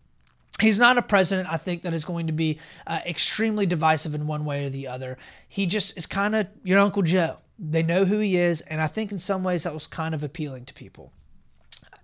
He's 0.60 0.80
not 0.80 0.98
a 0.98 1.02
president, 1.02 1.48
I 1.50 1.58
think, 1.58 1.84
that 1.84 1.94
is 1.94 2.04
going 2.04 2.28
to 2.28 2.34
be 2.34 2.60
uh, 2.86 3.00
extremely 3.06 3.66
divisive 3.66 4.14
in 4.14 4.28
one 4.28 4.44
way 4.44 4.66
or 4.66 4.70
the 4.70 4.88
other. 4.88 5.18
He 5.48 5.66
just 5.66 5.98
is 5.98 6.06
kind 6.06 6.36
of 6.36 6.48
your 6.64 6.80
Uncle 6.80 7.02
Joe. 7.02 7.38
They 7.58 7.84
know 7.84 8.06
who 8.06 8.20
he 8.20 8.38
is, 8.38 8.62
and 8.62 8.82
I 8.82 8.88
think 8.88 9.12
in 9.12 9.20
some 9.20 9.44
ways 9.44 9.64
that 9.64 9.74
was 9.74 9.88
kind 9.88 10.14
of 10.14 10.24
appealing 10.24 10.66
to 10.66 10.74
people. 10.74 11.14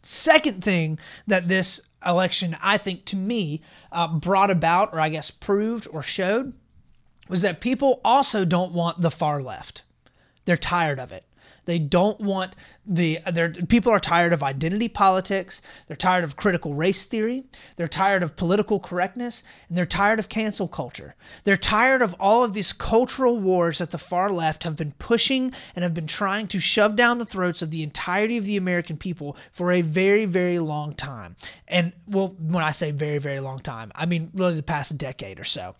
Second 0.02 0.64
thing 0.64 1.00
that 1.28 1.48
this 1.48 1.82
election, 2.06 2.56
I 2.62 2.78
think, 2.78 3.06
to 3.06 3.16
me, 3.16 3.62
uh, 3.92 4.08
brought 4.08 4.52
about, 4.52 4.94
or 4.94 5.00
I 5.00 5.10
guess 5.10 5.32
proved 5.32 5.88
or 5.92 6.04
showed, 6.04 6.54
was 7.28 7.42
that 7.42 7.62
people 7.62 8.02
also 8.04 8.46
don't 8.46 8.72
want 8.72 9.02
the 9.02 9.12
far 9.12 9.42
left. 9.42 9.84
They're 10.46 10.58
tired 10.58 11.00
of 11.00 11.12
it. 11.12 11.26
They 11.66 11.80
don't 11.80 12.20
want 12.22 12.56
the 12.86 13.20
people 13.68 13.92
are 13.92 14.00
tired 14.00 14.34
of 14.34 14.44
identity 14.44 14.88
politics. 14.88 15.62
They're 15.88 15.98
tired 15.98 16.24
of 16.24 16.36
critical 16.36 16.76
race 16.76 17.06
theory. 17.06 17.46
They're 17.76 17.88
tired 17.88 18.22
of 18.22 18.36
political 18.36 18.80
correctness, 18.80 19.42
and 19.68 19.76
they're 19.76 19.88
tired 19.88 20.20
of 20.20 20.30
cancel 20.30 20.68
culture. 20.68 21.16
They're 21.44 21.58
tired 21.58 22.04
of 22.04 22.16
all 22.20 22.44
of 22.44 22.54
these 22.54 22.72
cultural 22.72 23.40
wars 23.40 23.80
that 23.80 23.90
the 23.90 23.98
far 23.98 24.32
left 24.32 24.62
have 24.62 24.76
been 24.76 24.92
pushing 25.00 25.54
and 25.76 25.82
have 25.82 25.96
been 25.96 26.06
trying 26.06 26.48
to 26.50 26.60
shove 26.60 26.96
down 26.96 27.18
the 27.18 27.26
throats 27.26 27.64
of 27.64 27.72
the 27.72 27.82
entirety 27.82 28.38
of 28.38 28.46
the 28.46 28.58
American 28.58 28.98
people 28.98 29.36
for 29.52 29.72
a 29.72 29.82
very 29.82 30.26
very 30.26 30.60
long 30.60 30.94
time. 30.94 31.36
And 31.68 31.94
well, 32.06 32.36
when 32.38 32.64
I 32.64 32.72
say 32.72 32.92
very 32.92 33.18
very 33.18 33.40
long 33.40 33.60
time, 33.60 33.92
I 33.96 34.06
mean 34.06 34.30
really 34.36 34.54
the 34.54 34.64
past 34.64 34.96
decade 34.98 35.40
or 35.40 35.44
so. 35.44 35.76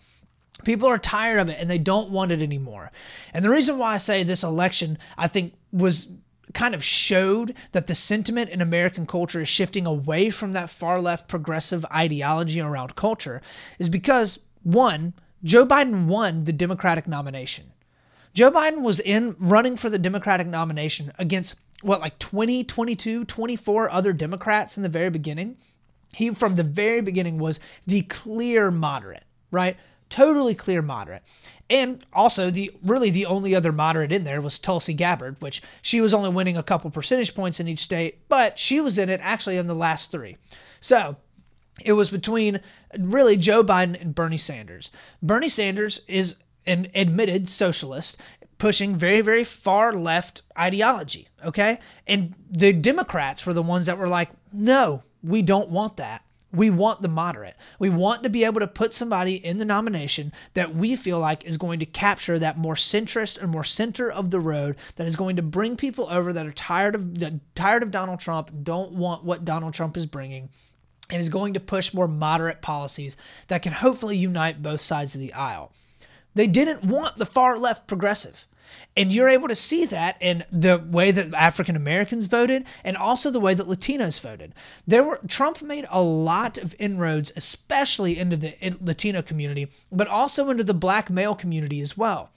People 0.64 0.88
are 0.88 0.98
tired 0.98 1.38
of 1.38 1.48
it 1.48 1.58
and 1.60 1.68
they 1.68 1.78
don't 1.78 2.10
want 2.10 2.32
it 2.32 2.42
anymore. 2.42 2.90
And 3.32 3.44
the 3.44 3.50
reason 3.50 3.78
why 3.78 3.94
I 3.94 3.98
say 3.98 4.22
this 4.22 4.42
election, 4.42 4.98
I 5.18 5.28
think, 5.28 5.54
was 5.72 6.08
kind 6.54 6.74
of 6.74 6.82
showed 6.82 7.54
that 7.72 7.86
the 7.86 7.94
sentiment 7.94 8.50
in 8.50 8.60
American 8.60 9.06
culture 9.06 9.42
is 9.42 9.48
shifting 9.48 9.86
away 9.86 10.30
from 10.30 10.52
that 10.52 10.70
far 10.70 11.00
left 11.00 11.28
progressive 11.28 11.84
ideology 11.86 12.60
around 12.60 12.96
culture 12.96 13.42
is 13.78 13.88
because, 13.88 14.38
one, 14.62 15.12
Joe 15.44 15.66
Biden 15.66 16.06
won 16.06 16.44
the 16.44 16.52
Democratic 16.52 17.06
nomination. 17.06 17.72
Joe 18.32 18.50
Biden 18.50 18.82
was 18.82 19.00
in 19.00 19.36
running 19.38 19.76
for 19.76 19.90
the 19.90 19.98
Democratic 19.98 20.46
nomination 20.46 21.12
against 21.18 21.54
what, 21.82 22.00
like 22.00 22.18
20, 22.18 22.64
22, 22.64 23.24
24 23.24 23.90
other 23.90 24.12
Democrats 24.12 24.76
in 24.76 24.82
the 24.82 24.88
very 24.88 25.10
beginning. 25.10 25.56
He, 26.12 26.30
from 26.30 26.56
the 26.56 26.62
very 26.62 27.00
beginning, 27.00 27.38
was 27.38 27.60
the 27.86 28.02
clear 28.02 28.70
moderate, 28.70 29.24
right? 29.50 29.76
Totally 30.10 30.54
clear 30.54 30.82
moderate. 30.82 31.22
And 31.68 32.04
also 32.12 32.50
the 32.50 32.72
really 32.84 33.10
the 33.10 33.26
only 33.26 33.54
other 33.54 33.72
moderate 33.72 34.12
in 34.12 34.24
there 34.24 34.40
was 34.40 34.58
Tulsi 34.58 34.94
Gabbard, 34.94 35.36
which 35.40 35.60
she 35.82 36.00
was 36.00 36.14
only 36.14 36.30
winning 36.30 36.56
a 36.56 36.62
couple 36.62 36.90
percentage 36.90 37.34
points 37.34 37.58
in 37.58 37.66
each 37.66 37.80
state, 37.80 38.20
but 38.28 38.58
she 38.58 38.80
was 38.80 38.98
in 38.98 39.08
it 39.08 39.20
actually 39.22 39.56
in 39.56 39.66
the 39.66 39.74
last 39.74 40.12
three. 40.12 40.36
So 40.80 41.16
it 41.84 41.92
was 41.92 42.10
between 42.10 42.60
really 42.96 43.36
Joe 43.36 43.64
Biden 43.64 44.00
and 44.00 44.14
Bernie 44.14 44.38
Sanders. 44.38 44.90
Bernie 45.22 45.48
Sanders 45.48 46.00
is 46.06 46.36
an 46.66 46.88
admitted 46.94 47.48
socialist 47.48 48.16
pushing 48.58 48.96
very, 48.96 49.20
very 49.20 49.44
far 49.44 49.92
left 49.92 50.42
ideology. 50.58 51.28
Okay. 51.44 51.78
And 52.06 52.34
the 52.50 52.72
Democrats 52.72 53.44
were 53.44 53.54
the 53.54 53.62
ones 53.62 53.86
that 53.86 53.98
were 53.98 54.08
like, 54.08 54.30
no, 54.52 55.02
we 55.22 55.42
don't 55.42 55.68
want 55.68 55.96
that. 55.98 56.22
We 56.52 56.70
want 56.70 57.02
the 57.02 57.08
moderate. 57.08 57.56
We 57.78 57.90
want 57.90 58.22
to 58.22 58.30
be 58.30 58.44
able 58.44 58.60
to 58.60 58.66
put 58.66 58.94
somebody 58.94 59.34
in 59.34 59.58
the 59.58 59.64
nomination 59.64 60.32
that 60.54 60.74
we 60.74 60.96
feel 60.96 61.18
like 61.18 61.44
is 61.44 61.56
going 61.56 61.80
to 61.80 61.86
capture 61.86 62.38
that 62.38 62.56
more 62.56 62.76
centrist 62.76 63.38
and 63.38 63.50
more 63.50 63.64
center 63.64 64.10
of 64.10 64.30
the 64.30 64.40
road 64.40 64.76
that 64.94 65.06
is 65.06 65.16
going 65.16 65.36
to 65.36 65.42
bring 65.42 65.76
people 65.76 66.06
over 66.08 66.32
that 66.32 66.46
are 66.46 66.52
tired 66.52 66.94
of 66.94 67.18
that 67.18 67.54
tired 67.54 67.82
of 67.82 67.90
Donald 67.90 68.20
Trump, 68.20 68.50
don't 68.62 68.92
want 68.92 69.24
what 69.24 69.44
Donald 69.44 69.74
Trump 69.74 69.96
is 69.96 70.06
bringing 70.06 70.48
and 71.10 71.20
is 71.20 71.28
going 71.28 71.54
to 71.54 71.60
push 71.60 71.92
more 71.92 72.08
moderate 72.08 72.62
policies 72.62 73.16
that 73.48 73.62
can 73.62 73.72
hopefully 73.72 74.16
unite 74.16 74.62
both 74.62 74.80
sides 74.80 75.14
of 75.14 75.20
the 75.20 75.32
aisle. 75.32 75.72
They 76.34 76.46
didn't 76.46 76.84
want 76.84 77.16
the 77.16 77.26
far 77.26 77.58
left 77.58 77.86
progressive. 77.86 78.46
And 78.96 79.12
you're 79.12 79.28
able 79.28 79.48
to 79.48 79.54
see 79.54 79.86
that 79.86 80.16
in 80.20 80.44
the 80.50 80.78
way 80.78 81.10
that 81.10 81.34
African 81.34 81.76
Americans 81.76 82.26
voted 82.26 82.64
and 82.84 82.96
also 82.96 83.30
the 83.30 83.40
way 83.40 83.54
that 83.54 83.68
Latinos 83.68 84.20
voted. 84.20 84.54
There 84.86 85.04
were 85.04 85.20
Trump 85.28 85.62
made 85.62 85.86
a 85.90 86.00
lot 86.00 86.58
of 86.58 86.74
inroads, 86.78 87.32
especially 87.36 88.18
into 88.18 88.36
the 88.36 88.56
Latino 88.80 89.22
community, 89.22 89.68
but 89.90 90.08
also 90.08 90.50
into 90.50 90.64
the 90.64 90.74
black 90.74 91.10
male 91.10 91.34
community 91.34 91.80
as 91.80 91.96
well 91.96 92.30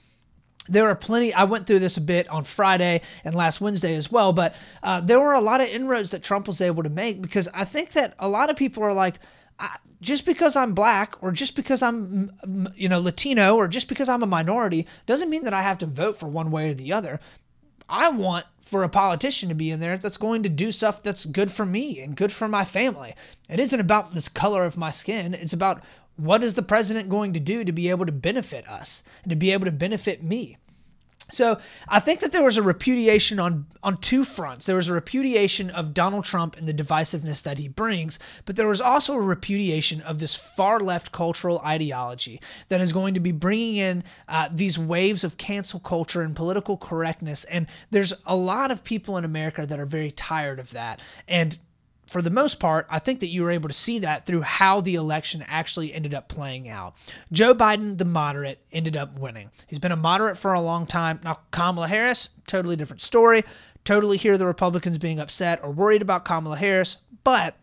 there 0.70 0.88
are 0.88 0.96
plenty. 0.96 1.34
I 1.34 1.44
went 1.44 1.66
through 1.66 1.80
this 1.80 1.98
a 1.98 2.02
bit 2.02 2.28
on 2.30 2.44
Friday 2.44 3.02
and 3.24 3.34
last 3.36 3.60
Wednesday 3.60 3.96
as 3.96 4.12
well, 4.12 4.32
but 4.32 4.56
uh, 4.84 5.02
there 5.02 5.20
were 5.20 5.34
a 5.34 5.42
lot 5.42 5.62
of 5.62 5.68
inroads 5.68 6.12
that 6.12 6.24
Trump 6.24 6.48
was 6.48 6.62
able 6.62 6.84
to 6.84 6.90
make 6.90 7.22
because 7.22 7.48
I 7.54 7.66
think 7.66 7.94
that 7.94 8.14
a 8.20 8.30
lot 8.30 8.50
of 8.50 8.56
people 8.56 8.84
are 8.84 8.94
like, 8.94 9.20
just 10.02 10.26
because 10.26 10.56
I'm 10.56 10.74
black 10.74 11.22
or 11.22 11.32
just 11.32 11.56
because 11.56 11.82
I'm 11.82 12.32
you 12.76 12.88
know 12.88 13.00
Latino 13.00 13.56
or 13.56 13.68
just 13.68 13.88
because 13.88 14.10
I'm 14.10 14.24
a 14.24 14.28
minority 14.28 14.88
doesn't 15.06 15.30
mean 15.30 15.44
that 15.44 15.54
I 15.54 15.62
have 15.62 15.78
to 15.80 15.86
vote 15.86 16.18
for 16.18 16.28
one 16.28 16.52
way 16.52 16.70
or 16.70 16.74
the 16.74 16.94
other. 16.94 17.20
I 17.90 18.10
want 18.10 18.46
for 18.62 18.84
a 18.84 18.90
politician 18.90 19.50
to 19.50 19.56
be 19.56 19.72
in 19.72 19.80
there 19.80 19.98
that's 19.98 20.18
going 20.18 20.44
to 20.44 20.50
do 20.50 20.72
stuff 20.72 21.02
that's 21.02 21.26
good 21.26 21.52
for 21.52 21.66
me 21.66 22.00
and 22.00 22.16
good 22.16 22.32
for 22.32 22.48
my 22.48 22.64
family. 22.64 23.16
It 23.50 23.60
isn't 23.60 23.80
about 23.80 24.14
this 24.14 24.30
color 24.30 24.64
of 24.64 24.78
my 24.78 24.92
skin. 24.92 25.34
It's 25.34 25.54
about 25.54 25.82
what 26.16 26.44
is 26.44 26.54
the 26.54 26.62
president 26.62 27.10
going 27.10 27.34
to 27.34 27.40
do 27.40 27.64
to 27.64 27.72
be 27.72 27.90
able 27.90 28.06
to 28.06 28.12
benefit 28.12 28.68
us 28.70 29.02
and 29.24 29.32
to 29.32 29.36
be 29.36 29.52
able 29.52 29.66
to 29.66 29.72
benefit 29.72 30.22
me. 30.24 30.58
So 31.32 31.60
I 31.88 32.00
think 32.00 32.20
that 32.22 32.32
there 32.32 32.44
was 32.44 32.58
a 32.58 32.62
repudiation 32.62 33.40
on 33.40 33.68
on 33.82 33.98
two 33.98 34.26
fronts. 34.26 34.66
There 34.66 34.76
was 34.76 34.90
a 34.90 34.94
repudiation 34.94 35.70
of 35.70 35.94
Donald 35.94 36.26
Trump 36.26 36.58
and 36.58 36.68
the 36.68 36.74
divisiveness 36.74 37.42
that 37.44 37.58
he 37.58 37.68
brings, 37.68 38.20
but 38.46 38.56
there 38.56 38.68
was 38.68 38.82
also 38.82 39.14
a 39.14 39.22
repudiation 39.22 40.02
of 40.02 40.20
this 40.20 40.36
far 40.36 40.80
left 40.80 41.12
cultural 41.12 41.60
ideology 41.60 42.42
that 42.68 42.82
is 42.82 42.92
going 42.92 43.14
to 43.14 43.20
be 43.20 43.32
bringing 43.32 43.78
in 43.78 44.04
uh, 44.28 44.50
these 44.52 44.78
waves 44.78 45.24
of 45.24 45.38
cancel 45.38 45.80
culture 45.80 46.22
and 46.22 46.36
political 46.36 46.78
correctness. 46.78 47.44
And 47.46 47.68
there's 47.92 48.14
a 48.26 48.36
lot 48.36 48.72
of 48.72 48.84
people 48.84 49.18
in 49.18 49.24
America 49.24 49.66
that 49.66 49.80
are 49.80 49.86
very 49.86 50.12
tired 50.12 50.60
of 50.60 50.72
that. 50.72 51.00
And 51.28 51.58
for 52.10 52.22
the 52.24 52.30
most 52.32 52.60
part, 52.60 52.88
I 52.90 52.98
think 52.98 53.20
that 53.20 53.28
you 53.28 53.44
were 53.44 53.52
able 53.52 53.70
to 53.70 53.74
see 53.74 54.00
that 54.00 54.26
through 54.26 54.42
how 54.42 54.82
the 54.82 54.96
election 54.96 55.46
actually 55.48 55.94
ended 55.94 56.16
up 56.16 56.28
playing 56.28 56.68
out. 56.68 56.96
Joe 57.32 57.54
Biden, 57.54 58.00
the 58.00 58.06
moderate, 58.06 58.60
ended 58.72 58.98
up 58.98 59.20
winning. 59.20 59.52
He's 59.68 59.80
been 59.80 59.92
a 59.92 59.96
moderate 59.96 60.38
for 60.38 60.54
a 60.54 60.62
long 60.62 60.88
time. 60.88 61.20
Now, 61.24 61.42
Kamala 61.52 61.88
Harris, 61.88 62.30
totally 62.48 62.76
different 62.76 63.04
story. 63.04 63.46
Totally 63.86 64.18
hear 64.18 64.38
the 64.38 64.48
Republicans 64.48 64.98
being 64.98 65.20
upset 65.20 65.60
or 65.64 65.72
worried 65.72 66.02
about 66.02 66.26
Kamala 66.26 66.58
Harris, 66.58 66.98
but 67.24 67.56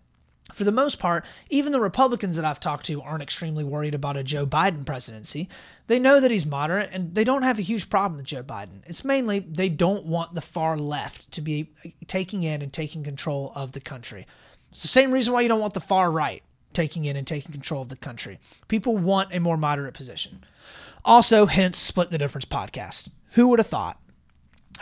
for 0.53 0.65
the 0.65 0.73
most 0.73 0.99
part, 0.99 1.25
even 1.51 1.73
the 1.73 1.81
Republicans 1.81 2.37
that 2.37 2.45
I've 2.45 2.61
talked 2.61 2.87
to 2.87 3.03
aren't 3.03 3.23
extremely 3.23 3.65
worried 3.65 3.95
about 3.95 4.17
a 4.17 4.23
Joe 4.23 4.47
Biden 4.47 4.85
presidency. 4.85 5.49
They 5.89 5.99
know 5.99 6.21
that 6.21 6.31
he's 6.31 6.47
moderate 6.47 6.91
and 6.93 7.15
they 7.15 7.25
don't 7.25 7.43
have 7.43 7.59
a 7.59 7.63
huge 7.63 7.91
problem 7.91 8.17
with 8.17 8.27
Joe 8.27 8.43
Biden. 8.43 8.83
It's 8.87 9.05
mainly 9.05 9.41
they 9.41 9.69
don't 9.69 10.05
want 10.05 10.35
the 10.35 10.41
far 10.41 10.77
left 10.77 11.31
to 11.33 11.41
be 11.41 11.71
taking 12.07 12.43
in 12.43 12.63
and 12.63 12.73
taking 12.73 13.03
control 13.03 13.53
of 13.55 13.73
the 13.73 13.81
country. 13.81 14.27
It's 14.71 14.83
the 14.83 14.89
same 14.89 15.13
reason 15.13 15.33
why 15.33 15.41
you 15.41 15.49
don't 15.49 15.61
want 15.61 15.75
the 15.75 15.81
far 15.81 16.11
right 16.11 16.43
taking 16.73 17.07
in 17.07 17.17
and 17.17 17.27
taking 17.27 17.53
control 17.53 17.83
of 17.83 17.89
the 17.89 17.97
country. 17.97 18.39
People 18.69 18.97
want 18.97 19.35
a 19.35 19.41
more 19.41 19.57
moderate 19.57 19.95
position. 19.95 20.45
Also, 21.05 21.47
hence 21.47 21.79
Split 21.79 22.11
the 22.11 22.19
Difference 22.19 22.45
podcast. 22.45 23.09
Who 23.33 23.49
would 23.49 23.59
have 23.59 23.69
thought? 23.69 23.99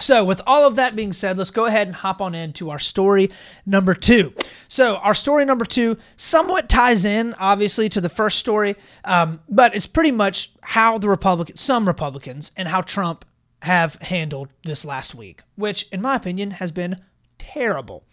So, 0.00 0.24
with 0.24 0.40
all 0.46 0.66
of 0.66 0.76
that 0.76 0.96
being 0.96 1.12
said, 1.12 1.38
let's 1.38 1.50
go 1.50 1.66
ahead 1.66 1.86
and 1.86 1.94
hop 1.94 2.20
on 2.20 2.34
into 2.34 2.70
our 2.70 2.78
story 2.78 3.30
number 3.64 3.94
two. 3.94 4.32
So, 4.66 4.96
our 4.96 5.14
story 5.14 5.44
number 5.44 5.64
two 5.64 5.98
somewhat 6.16 6.68
ties 6.68 7.04
in, 7.04 7.34
obviously, 7.34 7.88
to 7.90 8.00
the 8.00 8.08
first 8.08 8.38
story, 8.38 8.76
um, 9.04 9.40
but 9.48 9.74
it's 9.74 9.86
pretty 9.86 10.10
much 10.10 10.50
how 10.62 10.98
the 10.98 11.08
Republican, 11.08 11.56
some 11.56 11.86
Republicans, 11.86 12.50
and 12.56 12.68
how 12.68 12.80
Trump 12.80 13.24
have 13.62 13.94
handled 14.02 14.48
this 14.64 14.84
last 14.84 15.14
week, 15.14 15.42
which, 15.54 15.88
in 15.92 16.02
my 16.02 16.16
opinion, 16.16 16.52
has 16.52 16.70
been 16.70 17.00
terrible. 17.38 18.04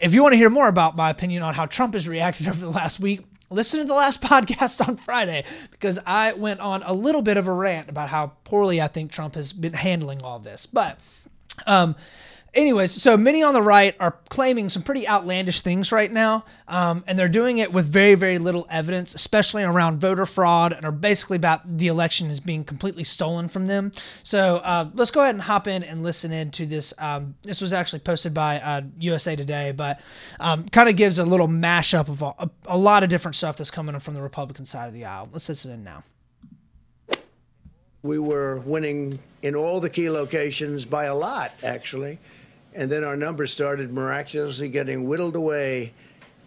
If 0.00 0.14
you 0.14 0.22
want 0.22 0.34
to 0.34 0.38
hear 0.38 0.50
more 0.50 0.68
about 0.68 0.96
my 0.96 1.10
opinion 1.10 1.42
on 1.42 1.54
how 1.54 1.66
Trump 1.66 1.94
has 1.94 2.06
reacted 2.08 2.48
over 2.48 2.60
the 2.60 2.70
last 2.70 3.00
week, 3.00 3.24
listen 3.50 3.80
to 3.80 3.86
the 3.86 3.94
last 3.94 4.20
podcast 4.22 4.86
on 4.86 4.96
Friday 4.96 5.44
because 5.70 5.98
I 6.06 6.32
went 6.32 6.60
on 6.60 6.82
a 6.82 6.92
little 6.92 7.22
bit 7.22 7.36
of 7.36 7.46
a 7.48 7.52
rant 7.52 7.88
about 7.88 8.08
how 8.08 8.32
poorly 8.44 8.80
I 8.80 8.88
think 8.88 9.12
Trump 9.12 9.34
has 9.34 9.52
been 9.52 9.74
handling 9.74 10.22
all 10.22 10.38
this. 10.38 10.66
But 10.66 10.98
um, 11.66 11.96
anyways, 12.58 13.00
so 13.00 13.16
many 13.16 13.42
on 13.42 13.54
the 13.54 13.62
right 13.62 13.94
are 14.00 14.18
claiming 14.28 14.68
some 14.68 14.82
pretty 14.82 15.06
outlandish 15.06 15.60
things 15.60 15.92
right 15.92 16.12
now, 16.12 16.44
um, 16.66 17.04
and 17.06 17.18
they're 17.18 17.28
doing 17.28 17.58
it 17.58 17.72
with 17.72 17.86
very, 17.86 18.14
very 18.14 18.38
little 18.38 18.66
evidence, 18.68 19.14
especially 19.14 19.62
around 19.62 20.00
voter 20.00 20.26
fraud, 20.26 20.72
and 20.72 20.84
are 20.84 20.92
basically 20.92 21.36
about 21.36 21.78
the 21.78 21.86
election 21.86 22.30
is 22.30 22.40
being 22.40 22.64
completely 22.64 23.04
stolen 23.04 23.48
from 23.48 23.66
them. 23.66 23.92
So 24.24 24.56
uh, 24.56 24.90
let's 24.94 25.10
go 25.10 25.22
ahead 25.22 25.34
and 25.34 25.42
hop 25.42 25.66
in 25.66 25.82
and 25.82 26.02
listen 26.02 26.32
in 26.32 26.50
to 26.52 26.66
this. 26.66 26.92
Um, 26.98 27.36
this 27.42 27.60
was 27.60 27.72
actually 27.72 28.00
posted 28.00 28.34
by 28.34 28.60
uh, 28.60 28.82
USA 28.98 29.36
Today, 29.36 29.72
but 29.72 30.00
um, 30.40 30.68
kind 30.68 30.88
of 30.88 30.96
gives 30.96 31.18
a 31.18 31.24
little 31.24 31.48
mashup 31.48 32.08
of 32.08 32.22
a, 32.22 32.50
a 32.66 32.76
lot 32.76 33.02
of 33.02 33.08
different 33.08 33.36
stuff 33.36 33.56
that's 33.56 33.70
coming 33.70 33.98
from 34.00 34.14
the 34.14 34.22
Republican 34.22 34.66
side 34.66 34.88
of 34.88 34.94
the 34.94 35.04
aisle. 35.04 35.28
Let's 35.32 35.48
listen 35.48 35.70
in 35.70 35.84
now 35.84 36.02
we 38.02 38.18
were 38.18 38.58
winning 38.60 39.18
in 39.42 39.56
all 39.56 39.80
the 39.80 39.90
key 39.90 40.08
locations 40.08 40.84
by 40.84 41.04
a 41.04 41.14
lot, 41.14 41.52
actually. 41.64 42.18
And 42.78 42.92
then 42.92 43.02
our 43.02 43.16
numbers 43.16 43.52
started 43.52 43.92
miraculously 43.92 44.68
getting 44.68 45.08
whittled 45.08 45.34
away 45.34 45.94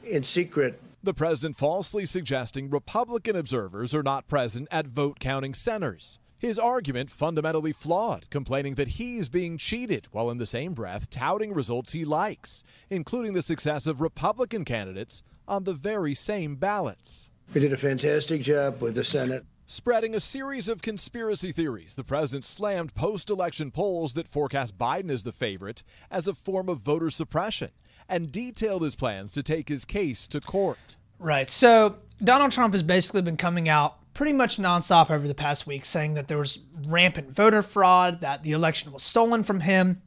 in 0.06 0.24
secret. 0.24 0.82
The 1.04 1.14
president 1.14 1.58
falsely 1.58 2.06
suggesting 2.06 2.70
Republican 2.70 3.36
observers 3.36 3.94
are 3.94 4.02
not 4.02 4.30
present 4.30 4.70
at 4.72 4.88
vote 4.88 5.20
counting 5.20 5.54
centers. 5.54 6.20
His 6.40 6.58
argument 6.58 7.10
fundamentally 7.10 7.74
flawed, 7.74 8.30
complaining 8.30 8.76
that 8.76 8.88
he's 8.88 9.28
being 9.28 9.58
cheated, 9.58 10.08
while 10.14 10.30
in 10.30 10.38
the 10.38 10.46
same 10.46 10.74
breath 10.74 11.10
touting 11.10 11.54
results 11.54 11.92
he 11.92 12.06
likes, 12.06 12.64
including 12.90 13.34
the 13.34 13.42
success 13.42 13.86
of 13.86 14.00
Republican 14.00 14.64
candidates 14.64 15.24
on 15.50 15.66
the 15.66 15.74
very 15.74 16.14
same 16.14 16.56
ballots. 16.56 17.30
We 17.54 17.60
did 17.60 17.74
a 17.74 17.78
fantastic 17.78 18.42
job 18.42 18.82
with 18.82 18.96
the 18.96 19.04
Senate. 19.04 19.44
Spreading 19.72 20.14
a 20.14 20.20
series 20.20 20.68
of 20.68 20.82
conspiracy 20.82 21.54
theories, 21.54 21.94
the 21.94 22.04
president 22.04 22.44
slammed 22.44 22.94
post 22.94 23.30
election 23.30 23.72
polls 23.72 24.16
that 24.16 24.28
forecast 24.28 24.78
Biden 24.78 25.10
as 25.10 25.24
the 25.24 25.32
favorite 25.32 25.82
as 26.12 26.28
a 26.28 26.34
form 26.34 26.68
of 26.68 26.82
voter 26.82 27.10
suppression 27.10 27.70
and 28.10 28.34
detailed 28.34 28.82
his 28.82 28.98
plans 28.98 29.32
to 29.32 29.42
take 29.42 29.70
his 29.70 29.86
case 29.86 30.28
to 30.28 30.42
court. 30.42 30.98
Right. 31.20 31.50
So 31.50 31.96
Donald 32.22 32.52
Trump 32.52 32.74
has 32.74 32.84
basically 32.84 33.22
been 33.22 33.38
coming 33.38 33.70
out 33.70 33.96
pretty 34.14 34.34
much 34.34 34.58
nonstop 34.58 35.10
over 35.10 35.26
the 35.26 35.34
past 35.34 35.66
week 35.66 35.86
saying 35.86 36.16
that 36.16 36.28
there 36.28 36.38
was 36.40 36.60
rampant 36.86 37.32
voter 37.32 37.62
fraud, 37.62 38.20
that 38.20 38.44
the 38.44 38.52
election 38.52 38.92
was 38.92 39.04
stolen 39.04 39.42
from 39.42 39.62
him. 39.62 40.02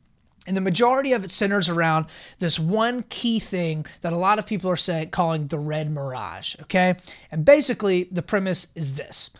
And 0.47 0.55
the 0.55 0.61
majority 0.61 1.15
of 1.15 1.25
it 1.25 1.33
centers 1.33 1.71
around 1.71 2.05
this 2.39 2.59
one 2.59 3.05
key 3.09 3.41
thing 3.41 3.87
that 4.03 4.13
a 4.13 4.19
lot 4.19 4.39
of 4.39 4.45
people 4.45 4.71
are 4.71 4.77
saying 4.77 5.09
calling 5.09 5.47
the 5.47 5.59
red 5.59 5.91
mirage. 5.91 6.55
Okay. 6.61 6.97
And 7.33 7.47
basically 7.47 8.11
the 8.13 8.21
premise 8.21 8.67
is 8.75 8.97
this 8.97 9.31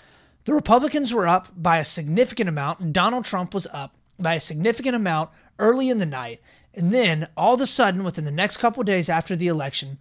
the 0.45 0.55
Republicans 0.55 1.13
were 1.13 1.27
up 1.27 1.49
by 1.57 1.79
a 1.79 1.85
significant 1.85 2.49
amount. 2.49 2.93
Donald 2.93 3.25
Trump 3.25 3.55
was 3.55 3.67
up 3.73 3.95
by 4.19 4.35
a 4.35 4.41
significant 4.41 4.95
amount 4.95 5.31
early 5.59 5.89
in 5.89 5.99
the 5.99 6.07
night. 6.07 6.41
And 6.75 6.93
then 6.93 7.29
all 7.37 7.55
of 7.55 7.61
a 7.61 7.67
sudden, 7.67 8.05
within 8.05 8.25
the 8.25 8.31
next 8.31 8.57
couple 8.57 8.83
days 8.83 9.09
after 9.09 9.37
the 9.37 9.47
election, 9.47 9.99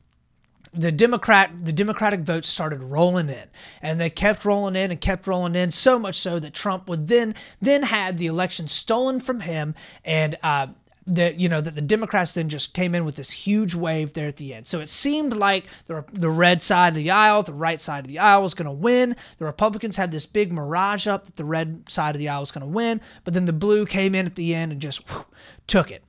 the 0.74 0.92
Democrat 0.92 1.52
the 1.66 1.72
Democratic 1.72 2.22
votes 2.22 2.50
started 2.50 2.82
rolling 2.82 3.30
in, 3.30 3.48
and 3.82 4.00
they 4.00 4.10
kept 4.10 4.44
rolling 4.44 4.76
in 4.76 4.90
and 4.90 5.00
kept 5.00 5.28
rolling 5.28 5.56
in 5.56 5.70
so 5.70 6.00
much 6.00 6.20
so 6.20 6.40
that 6.40 6.54
Trump 6.54 6.90
would 6.90 7.08
then 7.08 7.36
then 7.62 7.84
had 7.84 8.18
the 8.18 8.26
election 8.26 8.68
stolen 8.68 9.20
from 9.20 9.42
him, 9.42 9.76
and 10.04 10.36
uh, 10.42 10.68
that 11.06 11.36
you 11.36 11.50
know 11.50 11.62
that 11.62 11.76
the 11.76 11.82
Democrats 11.82 12.34
then 12.34 12.50
just 12.50 12.74
came 12.74 12.96
in 12.96 13.04
with 13.04 13.16
this 13.16 13.32
huge 13.32 13.76
wave 13.76 14.14
there 14.14 14.28
at 14.28 14.38
the 14.38 14.54
end. 14.54 14.68
So 14.68 14.80
it 14.80 14.90
seemed 14.90 15.36
like 15.36 15.66
the 15.88 16.06
the 16.14 16.30
red 16.30 16.62
side 16.62 16.90
of 16.90 16.96
the 16.96 17.12
aisle, 17.12 17.44
the 17.44 17.54
right 17.54 17.82
side 17.82 18.06
of 18.06 18.08
the 18.08 18.20
aisle 18.20 18.42
was 18.42 18.54
going 18.54 18.66
to 18.66 18.72
win. 18.72 19.16
The 19.38 19.46
Republicans 19.46 19.98
had 19.98 20.12
this 20.12 20.26
big 20.26 20.52
mirage 20.52 21.08
up 21.08 21.26
that 21.26 21.36
the 21.36 21.46
red 21.46 21.84
side 21.90 22.16
of 22.16 22.20
the 22.20 22.30
aisle 22.30 22.42
was 22.42 22.52
going 22.52 22.66
to 22.66 22.68
win, 22.68 23.02
but 23.24 23.34
then 23.34 23.46
the 23.46 23.54
blue 23.54 23.86
came 23.86 24.16
in 24.16 24.26
at 24.26 24.36
the 24.36 24.56
end 24.56 24.72
and 24.72 24.82
just 24.82 25.08
whew, 25.10 25.26
took 25.68 25.92
it. 25.92 26.04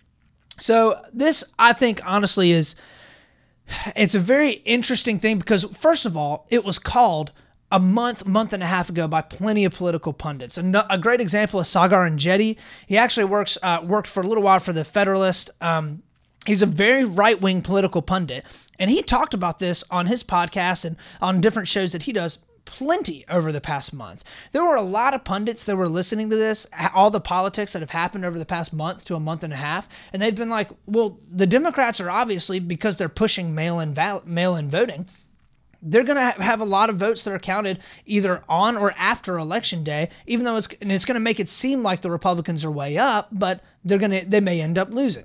So 0.61 1.01
this 1.13 1.43
I 1.59 1.73
think 1.73 2.01
honestly 2.05 2.53
is 2.53 2.77
it's 3.97 4.15
a 4.15 4.21
very 4.21 4.53
interesting 4.65 5.19
thing 5.19 5.39
because 5.39 5.65
first 5.73 6.07
of 6.07 6.17
all, 6.17 6.47
it 6.51 6.65
was 6.65 6.79
called 6.79 7.33
a 7.75 7.79
month, 7.81 8.25
month 8.25 8.53
and 8.53 8.63
a 8.63 8.67
half 8.67 8.89
ago 8.89 9.09
by 9.09 9.21
plenty 9.21 9.65
of 9.65 9.75
political 9.75 10.13
pundits. 10.13 10.57
A, 10.57 10.87
a 10.89 10.97
great 10.97 11.21
example 11.21 11.59
is 11.59 11.67
Saagar 11.67 12.07
and 12.07 12.21
Enjeti. 12.21 12.57
He 12.87 12.97
actually 12.97 13.25
works 13.25 13.59
uh, 13.65 13.81
worked 13.83 14.07
for 14.07 14.23
a 14.23 14.27
little 14.27 14.45
while 14.45 14.61
for 14.61 14.73
the 14.73 14.85
Federalist. 14.85 15.51
Um, 15.61 16.05
he's 16.47 16.63
a 16.63 16.67
very 16.67 17.05
right 17.05 17.41
wing 17.41 17.63
political 17.63 18.01
pundit, 18.01 18.45
and 18.79 18.93
he 18.93 19.03
talked 19.03 19.35
about 19.35 19.59
this 19.59 19.83
on 19.91 20.07
his 20.07 20.23
podcast 20.23 20.85
and 20.85 20.95
on 21.21 21.41
different 21.41 21.67
shows 21.67 21.91
that 21.91 22.05
he 22.05 22.13
does 22.13 22.39
plenty 22.65 23.25
over 23.29 23.51
the 23.51 23.61
past 23.61 23.93
month. 23.93 24.23
There 24.53 24.65
were 24.65 24.77
a 24.77 24.83
lot 24.83 25.13
of 25.13 25.25
pundits 25.25 25.65
that 25.65 25.75
were 25.75 25.89
listening 25.89 26.31
to 26.31 26.37
this, 26.37 26.69
all 26.95 27.11
the 27.11 27.21
politics 27.21 27.73
that 27.73 27.83
have 27.83 27.91
happened 27.91 28.25
over 28.25 28.39
the 28.39 28.47
past 28.47 28.73
month 28.73 29.05
to 29.07 29.17
a 29.17 29.21
month 29.21 29.43
and 29.43 29.53
a 29.53 29.57
half, 29.57 29.89
and 30.13 30.23
they've 30.23 30.33
been 30.33 30.49
like, 30.49 30.71
"Well, 30.87 31.19
the 31.29 31.47
Democrats 31.49 31.99
are 31.99 32.09
obviously 32.09 32.61
because 32.61 32.95
they're 32.95 33.09
pushing 33.09 33.53
mail-in 33.53 33.95
val- 33.95 34.23
mail-in 34.25 34.69
voting 34.69 35.09
they're 35.85 36.03
going 36.03 36.16
to 36.16 36.42
have 36.42 36.61
a 36.61 36.64
lot 36.64 36.88
of 36.88 36.97
votes 36.97 37.23
that 37.23 37.33
are 37.33 37.38
counted 37.38 37.79
either 38.07 38.42
on 38.49 38.77
or 38.77 38.92
after 38.97 39.38
election 39.38 39.85
day 39.85 40.09
even 40.27 40.44
though 40.44 40.57
it's 40.57 40.68
and 40.81 40.90
it's 40.90 41.05
going 41.05 41.14
to 41.14 41.20
make 41.20 41.38
it 41.38 41.49
seem 41.49 41.83
like 41.83 42.01
the 42.01 42.11
republicans 42.11 42.64
are 42.64 42.70
way 42.70 42.97
up 42.97 43.29
but 43.31 43.61
they're 43.85 43.99
going 43.99 44.11
to 44.11 44.25
they 44.25 44.40
may 44.40 44.61
end 44.61 44.79
up 44.79 44.90
losing. 44.90 45.25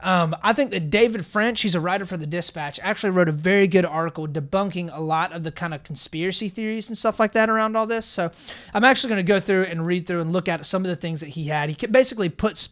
Um, 0.00 0.34
i 0.42 0.52
think 0.52 0.72
that 0.72 0.90
david 0.90 1.24
french 1.24 1.60
he's 1.60 1.76
a 1.76 1.80
writer 1.80 2.04
for 2.04 2.16
the 2.16 2.26
dispatch 2.26 2.80
actually 2.82 3.10
wrote 3.10 3.28
a 3.28 3.32
very 3.32 3.68
good 3.68 3.84
article 3.84 4.26
debunking 4.26 4.90
a 4.92 5.00
lot 5.00 5.32
of 5.32 5.44
the 5.44 5.52
kind 5.52 5.72
of 5.72 5.84
conspiracy 5.84 6.48
theories 6.48 6.88
and 6.88 6.98
stuff 6.98 7.20
like 7.20 7.32
that 7.32 7.48
around 7.48 7.76
all 7.76 7.86
this. 7.86 8.04
So 8.04 8.30
i'm 8.74 8.84
actually 8.84 9.10
going 9.10 9.24
to 9.24 9.28
go 9.28 9.38
through 9.38 9.64
and 9.64 9.86
read 9.86 10.06
through 10.06 10.20
and 10.20 10.32
look 10.32 10.48
at 10.48 10.66
some 10.66 10.84
of 10.84 10.88
the 10.88 10.96
things 10.96 11.20
that 11.20 11.30
he 11.30 11.44
had. 11.44 11.70
He 11.70 11.86
basically 11.86 12.28
puts 12.28 12.70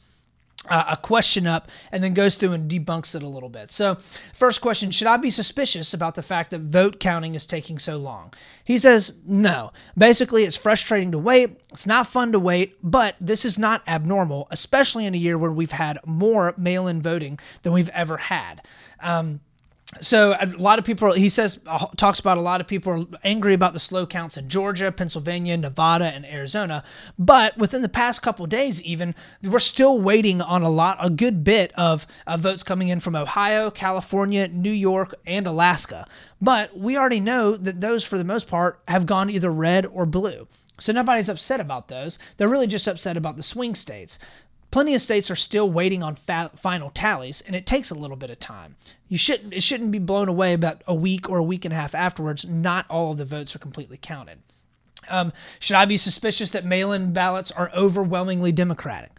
a 0.69 0.99
question 1.01 1.47
up 1.47 1.69
and 1.91 2.05
then 2.05 2.13
goes 2.13 2.35
through 2.35 2.53
and 2.53 2.71
debunks 2.71 3.15
it 3.15 3.23
a 3.23 3.29
little 3.29 3.49
bit. 3.49 3.73
So, 3.73 3.97
first 4.35 4.61
question 4.61 4.91
Should 4.91 5.07
I 5.07 5.17
be 5.17 5.31
suspicious 5.31 5.95
about 5.95 6.15
the 6.15 6.23
fact 6.23 6.51
that 6.51 6.61
vote 6.61 7.01
counting 7.01 7.35
is 7.35 7.47
taking 7.47 7.79
so 7.79 7.97
long? 7.97 8.35
He 8.63 8.79
says 8.79 9.15
no. 9.25 9.73
Basically, 9.97 10.45
it's 10.45 10.57
frustrating 10.57 11.13
to 11.13 11.19
wait. 11.19 11.59
It's 11.73 11.87
not 11.87 12.07
fun 12.07 12.33
to 12.33 12.39
wait, 12.39 12.77
but 12.83 13.17
this 13.21 13.45
is 13.45 13.59
not 13.59 13.83
abnormal, 13.89 14.49
especially 14.51 15.07
in 15.07 15.15
a 15.15 15.19
year 15.19 15.39
where 15.39 15.51
we've 15.51 15.73
had 15.73 15.99
more 16.05 16.55
mail 16.57 16.87
in 16.87 17.01
voting 17.01 17.39
than 17.63 17.73
we've 17.73 17.89
ever 17.91 18.19
had. 18.19 18.63
Um, 19.01 19.41
so 20.01 20.37
a 20.39 20.47
lot 20.47 20.79
of 20.79 20.85
people 20.85 21.13
he 21.13 21.29
says 21.29 21.59
talks 21.97 22.21
about 22.21 22.39
a 22.39 22.41
lot 22.41 22.61
of 22.61 22.69
people 22.69 22.93
are 22.93 23.19
angry 23.25 23.55
about 23.55 23.73
the 23.73 23.79
slow 23.79 24.07
counts 24.07 24.37
in 24.37 24.49
Georgia, 24.49 24.93
Pennsylvania, 24.93 25.57
Nevada 25.57 26.05
and 26.05 26.25
Arizona, 26.25 26.85
but 27.19 27.59
within 27.59 27.83
the 27.83 27.89
past 27.89 28.23
couple 28.23 28.47
days 28.47 28.81
even 28.83 29.15
we're 29.43 29.59
still 29.59 29.99
waiting 30.01 30.41
on 30.41 30.63
a 30.63 30.71
lot 30.71 30.97
a 31.01 31.11
good 31.11 31.43
bit 31.43 31.73
of, 31.75 32.07
of 32.27 32.41
votes 32.41 32.63
coming 32.63 32.89
in 32.89 33.01
from 33.01 33.17
Ohio, 33.17 33.71
California, 33.71 34.47
New 34.47 34.71
York 34.71 35.15
and 35.27 35.47
Alaska. 35.47 36.07
But 36.41 36.79
we 36.79 36.97
already 36.97 37.21
know 37.21 37.57
that 37.57 37.81
those 37.81 38.05
for 38.05 38.17
the 38.17 38.25
most 38.25 38.47
part 38.47 38.81
have 38.87 39.07
gone 39.07 39.29
either 39.29 39.51
red 39.51 39.87
or 39.87 40.07
blue. 40.07 40.47
So 40.81 40.93
nobody's 40.93 41.29
upset 41.29 41.61
about 41.61 41.89
those. 41.89 42.19
They're 42.37 42.49
really 42.49 42.67
just 42.67 42.89
upset 42.89 43.17
about 43.17 43.37
the 43.37 43.43
swing 43.43 43.75
states. 43.75 44.19
Plenty 44.71 44.95
of 44.95 45.03
states 45.03 45.31
are 45.31 45.37
still 45.37 45.71
waiting 45.71 46.03
on 46.03 46.17
fa- 46.17 46.51
final 46.57 46.91
tallies, 46.91 47.41
and 47.41 47.57
it 47.57 47.67
takes 47.67 47.91
a 47.91 47.95
little 47.95 48.17
bit 48.17 48.31
of 48.31 48.41
time. 48.41 48.77
You 49.09 49.19
shouldn't 49.19 49.53
it 49.53 49.63
shouldn't 49.63 49.91
be 49.91 49.99
blown 49.99 50.29
away 50.29 50.53
about 50.53 50.83
a 50.87 50.95
week 50.95 51.29
or 51.29 51.39
a 51.39 51.43
week 51.43 51.65
and 51.65 51.75
a 51.75 51.77
half 51.77 51.95
afterwards. 51.95 52.45
Not 52.45 52.87
all 52.89 53.13
of 53.13 53.19
the 53.19 53.25
votes 53.25 53.55
are 53.55 53.61
completely 53.61 53.99
counted. 54.01 54.39
Um, 55.09 55.33
should 55.59 55.77
I 55.77 55.87
be 55.87 55.97
suspicious 55.97 56.51
that 56.51 56.65
mail-in 56.65 57.13
ballots 57.13 57.51
are 57.51 57.71
overwhelmingly 57.75 58.53
Democratic? 58.53 59.11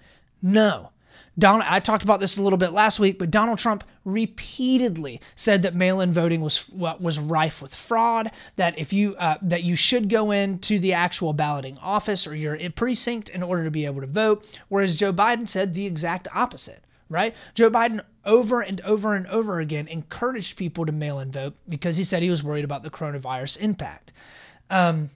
No. 0.42 0.92
Donald, 1.40 1.66
I 1.68 1.80
talked 1.80 2.04
about 2.04 2.20
this 2.20 2.38
a 2.38 2.42
little 2.42 2.58
bit 2.58 2.74
last 2.74 3.00
week, 3.00 3.18
but 3.18 3.32
Donald 3.32 3.58
Trump 3.58 3.84
repeatedly 4.04 5.22
said 5.36 5.64
that 5.64 5.74
mail-in 5.74 6.12
voting 6.12 6.42
was 6.42 6.70
was 6.70 7.20
rife 7.20 7.62
with 7.62 7.74
fraud. 7.74 8.32
That 8.58 8.78
if 8.78 8.92
you 8.92 9.16
uh, 9.16 9.38
that 9.42 9.64
you 9.64 9.76
should 9.76 10.10
go 10.10 10.32
into 10.32 10.78
the 10.78 10.94
actual 10.94 11.32
balloting 11.34 11.78
office 11.78 12.28
or 12.28 12.36
your 12.36 12.58
precinct 12.72 13.30
in 13.30 13.44
order 13.44 13.64
to 13.64 13.72
be 13.72 13.86
able 13.86 14.02
to 14.02 14.08
vote, 14.08 14.46
whereas 14.68 14.94
Joe 14.94 15.14
Biden 15.14 15.48
said 15.48 15.74
the 15.74 15.86
exact 15.86 16.28
opposite. 16.34 16.84
Right? 17.08 17.36
Joe 17.56 17.70
Biden 17.70 18.02
over 18.24 18.62
and 18.62 18.80
over 18.82 19.16
and 19.16 19.28
over 19.28 19.60
again 19.60 19.88
encouraged 19.88 20.56
people 20.58 20.86
to 20.86 20.94
mail 20.94 21.20
in 21.20 21.32
vote 21.32 21.56
because 21.68 21.98
he 21.98 22.06
said 22.06 22.24
he 22.24 22.30
was 22.30 22.44
worried 22.44 22.64
about 22.64 22.84
the 22.84 22.90
coronavirus 22.90 23.58
impact. 23.58 24.14
Um, 24.70 25.10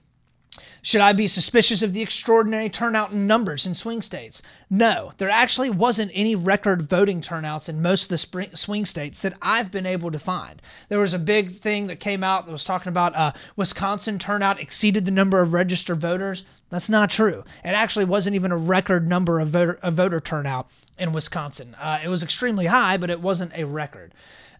should 0.82 1.00
I 1.00 1.12
be 1.12 1.26
suspicious 1.26 1.82
of 1.82 1.92
the 1.92 2.02
extraordinary 2.02 2.68
turnout 2.68 3.12
in 3.12 3.26
numbers 3.26 3.66
in 3.66 3.74
swing 3.74 4.02
states? 4.02 4.42
No, 4.70 5.12
there 5.18 5.30
actually 5.30 5.70
wasn't 5.70 6.10
any 6.14 6.34
record 6.34 6.82
voting 6.82 7.20
turnouts 7.20 7.68
in 7.68 7.82
most 7.82 8.04
of 8.04 8.08
the 8.08 8.18
spring, 8.18 8.54
swing 8.54 8.84
states 8.84 9.20
that 9.22 9.34
I've 9.40 9.70
been 9.70 9.86
able 9.86 10.10
to 10.10 10.18
find. 10.18 10.60
There 10.88 10.98
was 10.98 11.14
a 11.14 11.18
big 11.18 11.56
thing 11.56 11.86
that 11.86 12.00
came 12.00 12.24
out 12.24 12.46
that 12.46 12.52
was 12.52 12.64
talking 12.64 12.88
about 12.88 13.14
uh, 13.14 13.32
Wisconsin 13.56 14.18
turnout 14.18 14.60
exceeded 14.60 15.04
the 15.04 15.10
number 15.10 15.40
of 15.40 15.52
registered 15.52 16.00
voters. 16.00 16.44
That's 16.70 16.88
not 16.88 17.10
true. 17.10 17.44
It 17.64 17.68
actually 17.68 18.06
wasn't 18.06 18.34
even 18.34 18.50
a 18.50 18.56
record 18.56 19.08
number 19.08 19.38
of 19.38 19.48
voter, 19.48 19.78
of 19.82 19.94
voter 19.94 20.20
turnout 20.20 20.68
in 20.98 21.12
Wisconsin. 21.12 21.74
Uh, 21.76 22.00
it 22.02 22.08
was 22.08 22.22
extremely 22.22 22.66
high, 22.66 22.96
but 22.96 23.10
it 23.10 23.20
wasn't 23.20 23.52
a 23.54 23.64
record. 23.64 24.14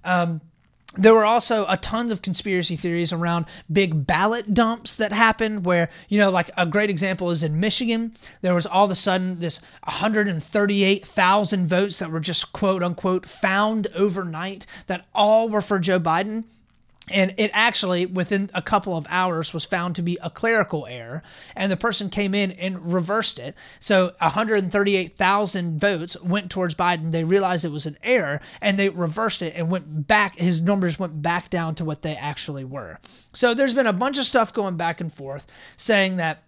Um, 0.05 0.41
there 0.97 1.15
were 1.15 1.25
also 1.25 1.67
a 1.69 1.77
tons 1.77 2.13
of 2.13 2.23
conspiracy 2.23 2.77
theories 2.77 3.13
around 3.13 3.47
big 3.71 4.07
ballot 4.07 4.55
dumps 4.55 4.97
that 4.97 5.13
happened 5.13 5.65
where 5.65 5.89
you 6.09 6.19
know 6.19 6.31
like 6.31 6.51
a 6.57 6.67
great 6.67 6.91
example 6.91 7.31
is 7.31 7.43
in 7.43 7.61
michigan. 7.61 8.15
There 8.43 8.55
was 8.55 8.67
all 8.67 8.87
of 8.87 8.91
a 8.91 8.95
sudden 8.95 9.41
this 9.41 9.61
138000 9.85 11.67
votes 11.67 11.99
that 11.99 12.11
were 12.11 12.21
just 12.21 12.53
quote 12.53 12.83
unquote 12.83 13.27
found 13.27 13.87
overnight 13.95 14.67
that 14.87 15.07
all 15.15 15.49
were 15.49 15.61
for 15.61 15.79
joe 15.79 16.01
biden 16.01 16.45
and 17.09 17.35
it 17.37 17.53
actually, 17.55 18.05
within 18.05 18.51
a 18.53 18.61
couple 18.61 18.97
of 18.97 19.07
hours, 19.09 19.55
was 19.55 19.65
found 19.65 19.95
to 19.95 20.03
be 20.03 20.19
a 20.21 20.31
clerical 20.31 20.87
error. 20.87 21.23
And 21.55 21.71
the 21.71 21.77
person 21.77 22.11
came 22.11 22.35
in 22.35 22.51
and 22.53 22.93
reversed 22.93 23.39
it. 23.39 23.55
So 23.79 24.13
138,000 24.19 25.79
votes 25.79 26.21
went 26.21 26.51
towards 26.51 26.75
Biden. 26.75 27.13
They 27.13 27.23
realized 27.23 27.65
it 27.65 27.71
was 27.71 27.87
an 27.87 27.99
error 28.03 28.41
and 28.61 28.77
they 28.77 28.89
reversed 28.89 29.41
it 29.41 29.55
and 29.55 29.71
went 29.71 30.09
back. 30.09 30.37
His 30.37 30.61
numbers 30.61 30.99
went 30.99 31.23
back 31.23 31.49
down 31.49 31.77
to 31.77 31.85
what 31.85 32.03
they 32.03 32.17
actually 32.17 32.65
were. 32.65 32.99
So 33.33 33.55
there's 33.55 33.75
been 33.75 33.87
a 33.87 33.93
bunch 33.93 34.19
of 34.19 34.27
stuff 34.27 34.53
going 34.53 34.77
back 34.77 35.01
and 35.01 35.13
forth 35.13 35.47
saying 35.77 36.17
that, 36.17 36.43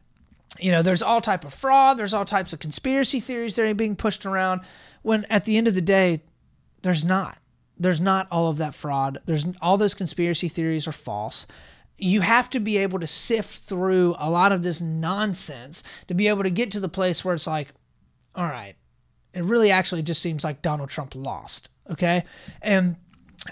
you 0.58 0.72
know, 0.72 0.82
there's 0.82 1.02
all 1.02 1.20
type 1.20 1.44
of 1.44 1.54
fraud, 1.54 1.98
there's 1.98 2.14
all 2.14 2.24
types 2.24 2.52
of 2.52 2.58
conspiracy 2.58 3.20
theories 3.20 3.54
that 3.54 3.64
are 3.64 3.74
being 3.74 3.94
pushed 3.94 4.26
around. 4.26 4.62
When 5.02 5.24
at 5.26 5.44
the 5.44 5.56
end 5.56 5.68
of 5.68 5.74
the 5.74 5.80
day, 5.80 6.22
there's 6.82 7.04
not 7.04 7.38
there's 7.78 8.00
not 8.00 8.28
all 8.30 8.48
of 8.48 8.58
that 8.58 8.74
fraud. 8.74 9.18
There's 9.26 9.44
all 9.62 9.76
those 9.76 9.94
conspiracy 9.94 10.48
theories 10.48 10.86
are 10.86 10.92
false. 10.92 11.46
You 11.96 12.20
have 12.20 12.50
to 12.50 12.60
be 12.60 12.76
able 12.76 13.00
to 13.00 13.06
sift 13.06 13.64
through 13.64 14.14
a 14.18 14.30
lot 14.30 14.52
of 14.52 14.62
this 14.62 14.80
nonsense 14.80 15.82
to 16.06 16.14
be 16.14 16.28
able 16.28 16.42
to 16.42 16.50
get 16.50 16.70
to 16.72 16.80
the 16.80 16.88
place 16.88 17.24
where 17.24 17.34
it's 17.34 17.46
like, 17.46 17.68
all 18.34 18.46
right, 18.46 18.76
it 19.34 19.44
really 19.44 19.70
actually 19.70 20.02
just 20.02 20.22
seems 20.22 20.44
like 20.44 20.62
Donald 20.62 20.90
Trump 20.90 21.14
lost. 21.14 21.68
Okay. 21.90 22.24
And 22.62 22.96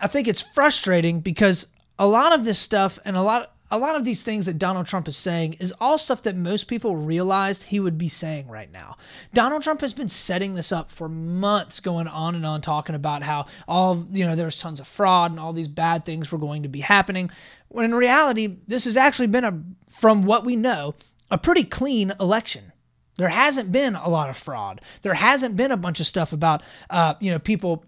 I 0.01 0.07
think 0.07 0.29
it's 0.29 0.43
frustrating 0.43 1.21
because 1.21 1.67
a 1.99 2.07
lot 2.07 2.33
of 2.33 2.45
this 2.45 2.59
stuff 2.59 2.99
and 3.05 3.17
a 3.17 3.23
lot 3.23 3.56
a 3.71 3.79
lot 3.79 3.97
of 3.97 4.05
these 4.05 4.23
things 4.23 4.47
that 4.47 4.59
Donald 4.59 4.87
Trump 4.87 5.09
is 5.09 5.17
saying 5.17 5.55
is 5.55 5.75
all 5.81 5.99
stuff 5.99 6.23
that 6.23 6.37
most 6.37 6.69
people 6.69 6.97
realized 6.97 7.65
he 7.65 7.81
would 7.81 7.99
be 7.99 8.09
saying 8.09 8.49
right 8.49 8.71
now. 8.71 8.97
Donald 9.35 9.63
Trump 9.63 9.81
has 9.81 9.93
been 9.93 10.09
setting 10.09 10.55
this 10.55 10.71
up 10.71 10.91
for 10.91 11.09
months, 11.09 11.81
going 11.81 12.07
on 12.07 12.35
and 12.35 12.47
on, 12.47 12.61
talking 12.61 12.95
about 12.95 13.25
how 13.25 13.47
all, 13.67 14.07
you 14.13 14.27
know, 14.27 14.37
there's 14.37 14.57
tons 14.57 14.79
of 14.79 14.87
fraud 14.87 15.33
and 15.33 15.41
all 15.41 15.53
these 15.53 15.69
bad 15.69 16.05
things 16.05 16.31
were 16.31 16.39
going 16.39 16.63
to 16.63 16.69
be 16.69 16.81
happening. 16.81 17.31
When 17.69 17.85
in 17.85 17.95
reality, 17.95 18.59
this 18.67 18.85
has 18.85 18.97
actually 18.97 19.27
been 19.27 19.45
a, 19.45 19.61
from 19.91 20.25
what 20.25 20.45
we 20.45 20.55
know, 20.55 20.95
a 21.31 21.39
pretty 21.39 21.65
clean 21.65 22.13
election. 22.21 22.73
There 23.17 23.31
hasn't 23.31 23.73
been 23.73 23.97
a 23.97 24.09
lot 24.09 24.31
of 24.31 24.37
fraud. 24.37 24.81
There 25.03 25.15
hasn't 25.15 25.57
been 25.57 25.73
a 25.73 25.77
bunch 25.77 26.01
of 26.01 26.07
stuff 26.07 26.33
about, 26.33 26.63
uh, 26.91 27.15
you 27.19 27.31
know, 27.31 27.39
people 27.39 27.85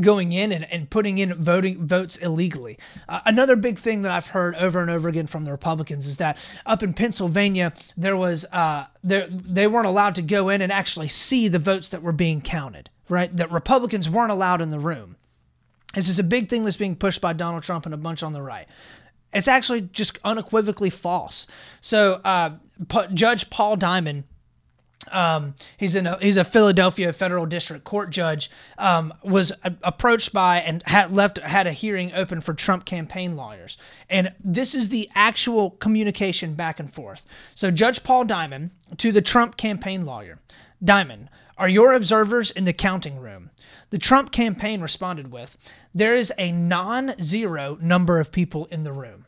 going 0.00 0.32
in 0.32 0.52
and, 0.52 0.70
and 0.70 0.90
putting 0.90 1.18
in 1.18 1.32
voting 1.34 1.86
votes 1.86 2.16
illegally. 2.16 2.78
Uh, 3.08 3.20
another 3.24 3.56
big 3.56 3.78
thing 3.78 4.02
that 4.02 4.12
I've 4.12 4.28
heard 4.28 4.54
over 4.56 4.82
and 4.82 4.90
over 4.90 5.08
again 5.08 5.26
from 5.26 5.44
the 5.44 5.50
Republicans 5.50 6.06
is 6.06 6.18
that 6.18 6.36
up 6.66 6.82
in 6.82 6.92
Pennsylvania 6.92 7.72
there 7.96 8.16
was 8.16 8.44
uh, 8.46 8.86
there 9.02 9.26
they 9.30 9.66
weren't 9.66 9.86
allowed 9.86 10.14
to 10.16 10.22
go 10.22 10.50
in 10.50 10.60
and 10.60 10.70
actually 10.70 11.08
see 11.08 11.48
the 11.48 11.58
votes 11.58 11.88
that 11.88 12.02
were 12.02 12.12
being 12.12 12.40
counted. 12.40 12.90
Right, 13.10 13.34
that 13.38 13.50
Republicans 13.50 14.10
weren't 14.10 14.30
allowed 14.30 14.60
in 14.60 14.68
the 14.68 14.78
room. 14.78 15.16
This 15.94 16.10
is 16.10 16.18
a 16.18 16.22
big 16.22 16.50
thing 16.50 16.64
that's 16.64 16.76
being 16.76 16.94
pushed 16.94 17.22
by 17.22 17.32
Donald 17.32 17.62
Trump 17.62 17.86
and 17.86 17.94
a 17.94 17.96
bunch 17.98 18.22
on 18.22 18.34
the 18.34 18.42
right. 18.42 18.68
It's 19.32 19.48
actually 19.48 19.80
just 19.80 20.18
unequivocally 20.24 20.90
false. 20.90 21.46
So, 21.80 22.20
uh, 22.24 22.56
P- 22.86 23.14
Judge 23.14 23.48
Paul 23.48 23.76
Diamond 23.76 24.24
um, 25.12 25.54
he's 25.76 25.94
in 25.94 26.06
a, 26.06 26.18
he's 26.18 26.36
a 26.36 26.44
Philadelphia 26.44 27.12
federal 27.12 27.46
district 27.46 27.84
court 27.84 28.10
judge. 28.10 28.50
Um, 28.76 29.14
was 29.22 29.52
a- 29.62 29.74
approached 29.82 30.32
by 30.32 30.58
and 30.58 30.82
had 30.86 31.12
left 31.12 31.38
had 31.38 31.66
a 31.66 31.72
hearing 31.72 32.12
open 32.12 32.40
for 32.40 32.52
Trump 32.52 32.84
campaign 32.84 33.36
lawyers, 33.36 33.78
and 34.10 34.32
this 34.42 34.74
is 34.74 34.88
the 34.88 35.08
actual 35.14 35.70
communication 35.70 36.54
back 36.54 36.80
and 36.80 36.92
forth. 36.92 37.26
So 37.54 37.70
Judge 37.70 38.02
Paul 38.02 38.24
Diamond 38.24 38.70
to 38.96 39.12
the 39.12 39.22
Trump 39.22 39.56
campaign 39.56 40.04
lawyer, 40.04 40.40
Diamond, 40.82 41.28
are 41.56 41.68
your 41.68 41.92
observers 41.92 42.50
in 42.50 42.64
the 42.64 42.72
counting 42.72 43.18
room? 43.18 43.50
The 43.90 43.98
Trump 43.98 44.32
campaign 44.32 44.80
responded 44.80 45.30
with, 45.30 45.56
"There 45.94 46.14
is 46.14 46.32
a 46.36 46.52
non-zero 46.52 47.78
number 47.80 48.18
of 48.18 48.32
people 48.32 48.66
in 48.66 48.84
the 48.84 48.92
room." 48.92 49.26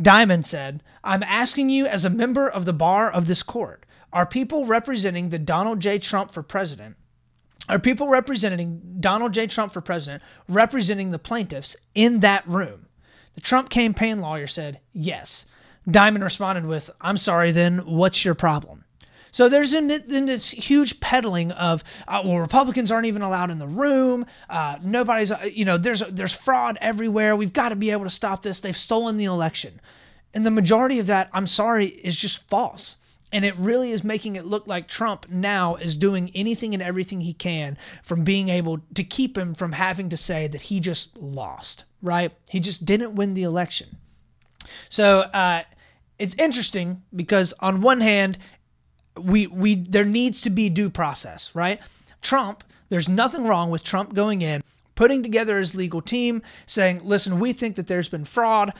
Diamond 0.00 0.46
said, 0.46 0.82
"I'm 1.02 1.22
asking 1.22 1.68
you 1.70 1.86
as 1.86 2.04
a 2.04 2.10
member 2.10 2.48
of 2.48 2.64
the 2.64 2.72
bar 2.72 3.10
of 3.10 3.26
this 3.26 3.42
court." 3.42 3.83
Are 4.14 4.24
people 4.24 4.64
representing 4.64 5.30
the 5.30 5.38
Donald 5.40 5.80
J. 5.80 5.98
Trump 5.98 6.30
for 6.30 6.42
president, 6.42 6.96
are 7.68 7.80
people 7.80 8.08
representing 8.08 8.80
Donald 9.00 9.32
J. 9.32 9.48
Trump 9.48 9.72
for 9.72 9.80
president 9.80 10.22
representing 10.48 11.10
the 11.10 11.18
plaintiffs 11.18 11.76
in 11.94 12.20
that 12.20 12.46
room? 12.46 12.86
The 13.34 13.40
Trump 13.40 13.70
campaign 13.70 14.20
lawyer 14.20 14.46
said, 14.46 14.80
yes. 14.92 15.46
Diamond 15.90 16.22
responded 16.22 16.64
with, 16.64 16.90
I'm 17.00 17.18
sorry, 17.18 17.50
then 17.50 17.78
what's 17.80 18.24
your 18.24 18.34
problem? 18.34 18.84
So 19.32 19.48
there's 19.48 19.74
in, 19.74 19.88
this 19.88 20.50
huge 20.50 21.00
peddling 21.00 21.50
of 21.50 21.82
uh, 22.06 22.22
well, 22.24 22.38
Republicans 22.38 22.92
aren't 22.92 23.06
even 23.06 23.22
allowed 23.22 23.50
in 23.50 23.58
the 23.58 23.66
room. 23.66 24.26
Uh, 24.48 24.76
nobody's 24.80 25.32
uh, 25.32 25.48
you 25.52 25.64
know 25.64 25.76
there's 25.76 26.04
there's 26.08 26.32
fraud 26.32 26.78
everywhere. 26.80 27.34
We've 27.34 27.52
got 27.52 27.70
to 27.70 27.76
be 27.76 27.90
able 27.90 28.04
to 28.04 28.10
stop 28.10 28.42
this. 28.42 28.60
They've 28.60 28.76
stolen 28.76 29.16
the 29.16 29.24
election, 29.24 29.80
and 30.32 30.46
the 30.46 30.52
majority 30.52 31.00
of 31.00 31.08
that, 31.08 31.30
I'm 31.32 31.48
sorry, 31.48 31.86
is 31.86 32.14
just 32.14 32.48
false. 32.48 32.94
And 33.34 33.44
it 33.44 33.56
really 33.56 33.90
is 33.90 34.04
making 34.04 34.36
it 34.36 34.46
look 34.46 34.68
like 34.68 34.86
Trump 34.86 35.26
now 35.28 35.74
is 35.74 35.96
doing 35.96 36.30
anything 36.36 36.72
and 36.72 36.80
everything 36.80 37.22
he 37.22 37.32
can 37.32 37.76
from 38.04 38.22
being 38.22 38.48
able 38.48 38.78
to 38.94 39.02
keep 39.02 39.36
him 39.36 39.54
from 39.54 39.72
having 39.72 40.08
to 40.10 40.16
say 40.16 40.46
that 40.46 40.62
he 40.62 40.78
just 40.78 41.18
lost, 41.18 41.82
right? 42.00 42.30
He 42.48 42.60
just 42.60 42.84
didn't 42.84 43.16
win 43.16 43.34
the 43.34 43.42
election. 43.42 43.96
So 44.88 45.22
uh, 45.22 45.64
it's 46.16 46.36
interesting 46.38 47.02
because 47.14 47.52
on 47.58 47.80
one 47.80 48.00
hand, 48.00 48.38
we 49.20 49.48
we 49.48 49.74
there 49.74 50.04
needs 50.04 50.40
to 50.42 50.50
be 50.50 50.68
due 50.68 50.88
process, 50.88 51.50
right? 51.54 51.80
Trump, 52.22 52.62
there's 52.88 53.08
nothing 53.08 53.48
wrong 53.48 53.68
with 53.68 53.82
Trump 53.82 54.14
going 54.14 54.42
in, 54.42 54.62
putting 54.94 55.24
together 55.24 55.58
his 55.58 55.74
legal 55.74 56.00
team, 56.00 56.40
saying, 56.66 57.00
"Listen, 57.02 57.40
we 57.40 57.52
think 57.52 57.74
that 57.74 57.88
there's 57.88 58.08
been 58.08 58.24
fraud 58.24 58.72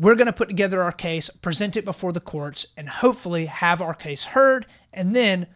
we're 0.00 0.14
going 0.14 0.26
to 0.26 0.32
put 0.32 0.48
together 0.48 0.82
our 0.82 0.92
case, 0.92 1.28
present 1.28 1.76
it 1.76 1.84
before 1.84 2.10
the 2.10 2.20
courts, 2.20 2.66
and 2.74 2.88
hopefully 2.88 3.46
have 3.46 3.82
our 3.82 3.92
case 3.92 4.24
heard. 4.24 4.66
And 4.94 5.14
then, 5.14 5.46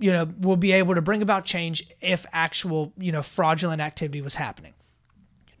you 0.00 0.10
know, 0.10 0.28
we'll 0.40 0.56
be 0.56 0.72
able 0.72 0.96
to 0.96 1.00
bring 1.00 1.22
about 1.22 1.44
change 1.44 1.88
if 2.00 2.26
actual, 2.32 2.92
you 2.98 3.12
know, 3.12 3.22
fraudulent 3.22 3.80
activity 3.80 4.20
was 4.20 4.34
happening. 4.34 4.74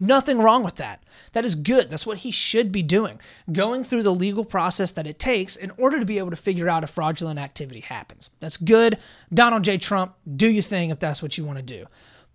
Nothing 0.00 0.40
wrong 0.40 0.64
with 0.64 0.74
that. 0.74 1.04
That 1.32 1.44
is 1.44 1.54
good. 1.54 1.88
That's 1.88 2.04
what 2.04 2.18
he 2.18 2.32
should 2.32 2.72
be 2.72 2.82
doing. 2.82 3.20
Going 3.50 3.84
through 3.84 4.02
the 4.02 4.12
legal 4.12 4.44
process 4.44 4.90
that 4.92 5.06
it 5.06 5.20
takes 5.20 5.54
in 5.54 5.70
order 5.78 6.00
to 6.00 6.04
be 6.04 6.18
able 6.18 6.30
to 6.30 6.36
figure 6.36 6.68
out 6.68 6.82
if 6.82 6.90
fraudulent 6.90 7.38
activity 7.38 7.80
happens. 7.80 8.28
That's 8.40 8.56
good. 8.56 8.98
Donald 9.32 9.62
J. 9.62 9.78
Trump, 9.78 10.14
do 10.36 10.50
your 10.50 10.64
thing 10.64 10.90
if 10.90 10.98
that's 10.98 11.22
what 11.22 11.38
you 11.38 11.44
want 11.44 11.58
to 11.58 11.62
do. 11.62 11.86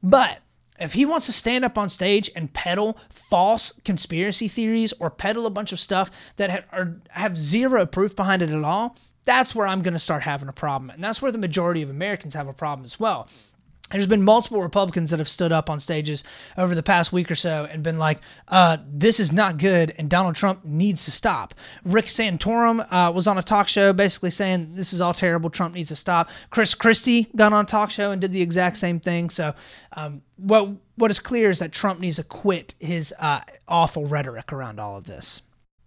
But 0.02 0.40
if 0.82 0.94
he 0.94 1.06
wants 1.06 1.26
to 1.28 1.32
stand 1.32 1.64
up 1.64 1.78
on 1.78 1.90
stage 1.90 2.30
and 2.36 2.52
peddle 2.54 2.98
false 3.10 3.74
conspiracy 3.86 4.48
theories 4.48 4.94
or 5.00 5.10
peddle 5.10 5.46
a 5.46 5.50
bunch 5.50 5.72
of 5.72 5.80
stuff 5.80 6.10
that 6.38 6.50
ha- 6.50 6.64
are, 6.72 6.98
have 7.10 7.38
zero 7.38 7.86
proof 7.86 8.16
behind 8.16 8.42
it 8.42 8.50
at 8.50 8.64
all, 8.64 8.96
that's 9.24 9.54
where 9.54 9.68
I'm 9.68 9.82
going 9.82 9.94
to 9.94 10.00
start 10.00 10.24
having 10.24 10.50
a 10.50 10.54
problem. 10.54 10.90
And 10.90 11.04
that's 11.04 11.22
where 11.22 11.32
the 11.32 11.38
majority 11.38 11.82
of 11.82 11.90
Americans 11.90 12.34
have 12.34 12.48
a 12.48 12.54
problem 12.54 12.86
as 12.86 13.00
well. 13.00 13.30
There's 13.92 14.08
been 14.08 14.24
multiple 14.24 14.62
Republicans 14.62 15.10
that 15.10 15.20
have 15.20 15.30
stood 15.30 15.52
up 15.52 15.70
on 15.70 15.80
stages 15.80 16.24
over 16.58 16.76
the 16.76 16.84
past 16.84 17.12
week 17.12 17.30
or 17.30 17.36
so 17.36 17.66
and 17.66 17.84
been 17.84 17.98
like, 17.98 18.20
uh, 18.48 18.78
this 18.92 19.20
is 19.20 19.32
not 19.32 19.58
good 19.58 19.94
and 19.98 20.10
Donald 20.10 20.36
Trump 20.36 20.64
needs 20.66 21.06
to 21.06 21.12
stop. 21.12 21.54
Rick 21.84 22.06
Santorum 22.06 22.92
uh, 22.92 23.12
was 23.12 23.28
on 23.28 23.38
a 23.38 23.44
talk 23.44 23.68
show 23.68 23.94
basically 23.94 24.30
saying 24.30 24.76
this 24.76 24.94
is 24.94 25.02
all 25.02 25.14
terrible. 25.14 25.50
Trump 25.50 25.74
needs 25.74 25.90
to 25.90 25.96
stop. 25.96 26.30
Chris 26.50 26.74
Christie 26.74 27.30
got 27.36 27.54
on 27.54 27.66
a 27.66 27.68
talk 27.68 27.92
show 27.92 28.12
and 28.12 28.22
did 28.22 28.32
the 28.32 28.42
exact 28.42 28.78
same 28.78 29.00
thing. 29.00 29.30
So, 29.30 29.54
um, 29.94 30.22
what, 30.38 30.70
what 30.96 31.12
is 31.12 31.20
clear 31.20 31.50
is 31.50 31.60
that 31.60 31.72
Trump 31.72 32.00
needs 32.00 32.16
to 32.16 32.24
quit 32.24 32.74
his 32.80 33.14
uh, 33.20 33.42
awful 33.68 34.08
rhetoric 34.08 34.52
around 34.52 34.80
all 34.80 34.98
of 34.98 35.04
this. 35.04 35.42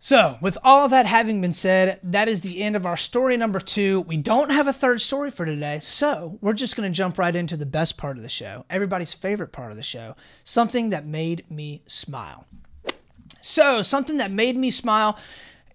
So, 0.05 0.37
with 0.43 0.59
all 0.62 0.85
of 0.85 0.90
that 0.90 1.07
having 1.07 1.40
been 1.40 1.55
said, 1.55 1.99
that 2.03 2.29
is 2.29 2.43
the 2.43 2.61
end 2.61 2.77
of 2.77 2.85
our 2.85 2.95
story 2.95 3.38
number 3.38 3.59
two. 3.59 4.03
We 4.03 4.19
don't 4.19 4.53
have 4.53 4.69
a 4.69 4.73
third 4.75 5.01
story 5.01 5.31
for 5.31 5.47
today, 5.47 5.81
so 5.81 6.37
we're 6.43 6.53
just 6.53 6.77
going 6.77 6.93
to 6.93 6.95
jump 6.95 7.19
right 7.19 7.35
into 7.35 7.57
the 7.57 7.64
best 7.64 7.97
part 7.97 8.19
of 8.19 8.23
the 8.23 8.29
show, 8.29 8.67
everybody's 8.69 9.14
favorite 9.14 9.51
part 9.51 9.71
of 9.71 9.79
the 9.79 9.83
show, 9.83 10.14
something 10.45 10.90
that 10.90 11.07
made 11.07 11.51
me 11.51 11.85
smile. 11.87 12.45
So, 13.40 13.81
something 13.81 14.19
that 14.19 14.31
made 14.31 14.59
me 14.59 14.71
smile, 14.71 15.17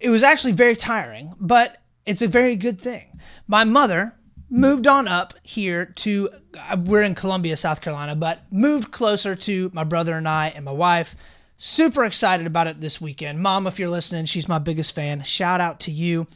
it 0.00 0.10
was 0.10 0.22
actually 0.22 0.52
very 0.52 0.76
tiring, 0.76 1.34
but 1.40 1.78
it's 2.06 2.22
a 2.22 2.28
very 2.28 2.54
good 2.54 2.80
thing. 2.80 3.18
My 3.48 3.64
mother 3.64 4.14
moved 4.48 4.86
on 4.86 5.08
up 5.08 5.34
here 5.42 5.86
to, 5.86 6.30
uh, 6.56 6.76
we're 6.84 7.02
in 7.02 7.16
Columbia, 7.16 7.56
South 7.56 7.80
Carolina, 7.80 8.14
but 8.14 8.42
moved 8.52 8.92
closer 8.92 9.34
to 9.34 9.72
my 9.74 9.82
brother 9.82 10.14
and 10.14 10.28
I 10.28 10.50
and 10.50 10.64
my 10.64 10.70
wife 10.70 11.16
Super 11.62 12.06
excited 12.06 12.46
about 12.46 12.68
it 12.68 12.80
this 12.80 13.02
weekend. 13.02 13.40
Mom, 13.40 13.66
if 13.66 13.78
you're 13.78 13.90
listening, 13.90 14.24
she's 14.24 14.48
my 14.48 14.58
biggest 14.58 14.92
fan. 14.92 15.20
Shout 15.20 15.60
out 15.60 15.78
to 15.80 15.90
you. 15.90 16.26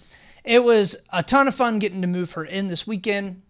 It 0.45 0.63
was 0.63 0.97
a 1.15 1.23
ton 1.23 1.49
of 1.49 1.55
fun 1.55 1.79
getting 1.79 2.03
to 2.03 2.07
move 2.07 2.33
her 2.33 2.45
in 2.45 2.69
this 2.69 2.87
weekend. 2.87 3.41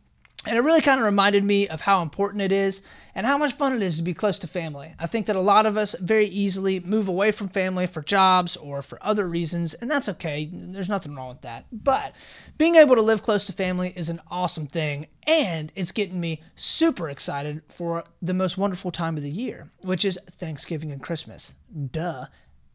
And 0.47 0.59
it 0.59 0.61
really 0.61 0.83
kind 0.83 1.01
of 1.01 1.07
reminded 1.07 1.43
me 1.43 1.69
of 1.69 1.81
how 1.83 2.03
important 2.03 2.43
it 2.43 2.53
is 2.53 2.83
and 3.15 3.27
how 3.27 3.39
much 3.39 3.55
fun 3.55 3.75
it 3.75 3.83
is 3.83 3.97
to 3.97 4.03
be 4.03 4.13
close 4.13 4.39
to 4.41 4.47
family. 4.47 4.95
I 4.99 5.07
think 5.07 5.27
that 5.27 5.37
a 5.37 5.41
lot 5.41 5.65
of 5.65 5.77
us 5.77 5.95
very 5.99 6.27
easily 6.27 6.81
move 6.81 7.09
away 7.09 7.33
from 7.33 7.49
family 7.49 7.87
for 7.87 8.03
jobs 8.03 8.57
or 8.57 8.83
for 8.83 8.99
other 9.03 9.27
reasons, 9.27 9.73
and 9.75 9.91
that's 9.91 10.09
okay. 10.09 10.51
There's 10.53 10.89
nothing 10.89 11.15
wrong 11.15 11.29
with 11.29 11.41
that. 11.43 11.65
But 11.73 12.15
being 12.59 12.75
able 12.75 12.95
to 12.95 13.03
live 13.03 13.23
close 13.23 13.47
to 13.47 13.53
family 13.53 13.95
is 13.97 14.09
an 14.09 14.21
awesome 14.31 14.67
thing, 14.67 15.07
and 15.27 15.73
it's 15.75 15.93
getting 15.93 16.21
me 16.21 16.43
super 16.57 17.09
excited 17.09 17.63
for 17.69 18.05
the 18.21 18.35
most 18.35 18.59
wonderful 18.59 18.91
time 18.91 19.17
of 19.17 19.23
the 19.23 19.31
year, 19.31 19.71
which 19.81 20.05
is 20.05 20.19
Thanksgiving 20.31 20.93
and 20.93 21.03
Christmas. 21.03 21.55
Duh. 21.91 22.27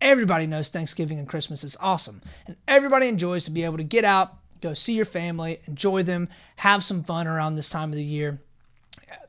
Everybody 0.02 0.48
knows 0.48 0.70
Thanksgiving 0.70 1.20
and 1.20 1.28
Christmas 1.28 1.64
is 1.64 1.78
awesome, 1.80 2.22
and 2.48 2.56
everybody 2.68 3.08
enjoys 3.08 3.44
to 3.46 3.52
be 3.52 3.66
able 3.66 3.78
to 3.78 3.84
get 3.84 4.06
out, 4.06 4.38
go 4.62 4.74
see 4.74 4.94
your 4.94 5.06
family, 5.06 5.62
enjoy 5.66 6.04
them, 6.04 6.30
have 6.58 6.84
some 6.84 7.04
fun 7.04 7.28
around 7.28 7.56
this 7.56 7.70
time 7.70 7.92
of 7.92 7.96
the 7.96 8.04
year. 8.04 8.42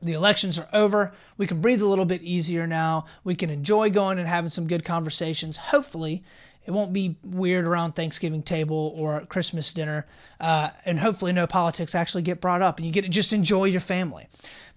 The 0.01 0.13
elections 0.13 0.59
are 0.59 0.69
over. 0.73 1.11
We 1.37 1.47
can 1.47 1.61
breathe 1.61 1.81
a 1.81 1.87
little 1.87 2.05
bit 2.05 2.21
easier 2.21 2.67
now. 2.67 3.05
We 3.23 3.35
can 3.35 3.49
enjoy 3.49 3.89
going 3.89 4.19
and 4.19 4.27
having 4.27 4.49
some 4.49 4.67
good 4.67 4.85
conversations. 4.85 5.57
Hopefully, 5.57 6.23
it 6.65 6.71
won't 6.71 6.93
be 6.93 7.17
weird 7.23 7.65
around 7.65 7.93
Thanksgiving 7.93 8.43
table 8.43 8.93
or 8.95 9.21
Christmas 9.21 9.73
dinner, 9.73 10.05
uh, 10.39 10.69
and 10.85 10.99
hopefully, 10.99 11.31
no 11.31 11.47
politics 11.47 11.95
actually 11.95 12.21
get 12.21 12.39
brought 12.39 12.61
up, 12.61 12.77
and 12.77 12.85
you 12.85 12.93
get 12.93 13.01
to 13.01 13.09
just 13.09 13.33
enjoy 13.33 13.65
your 13.65 13.81
family. 13.81 14.27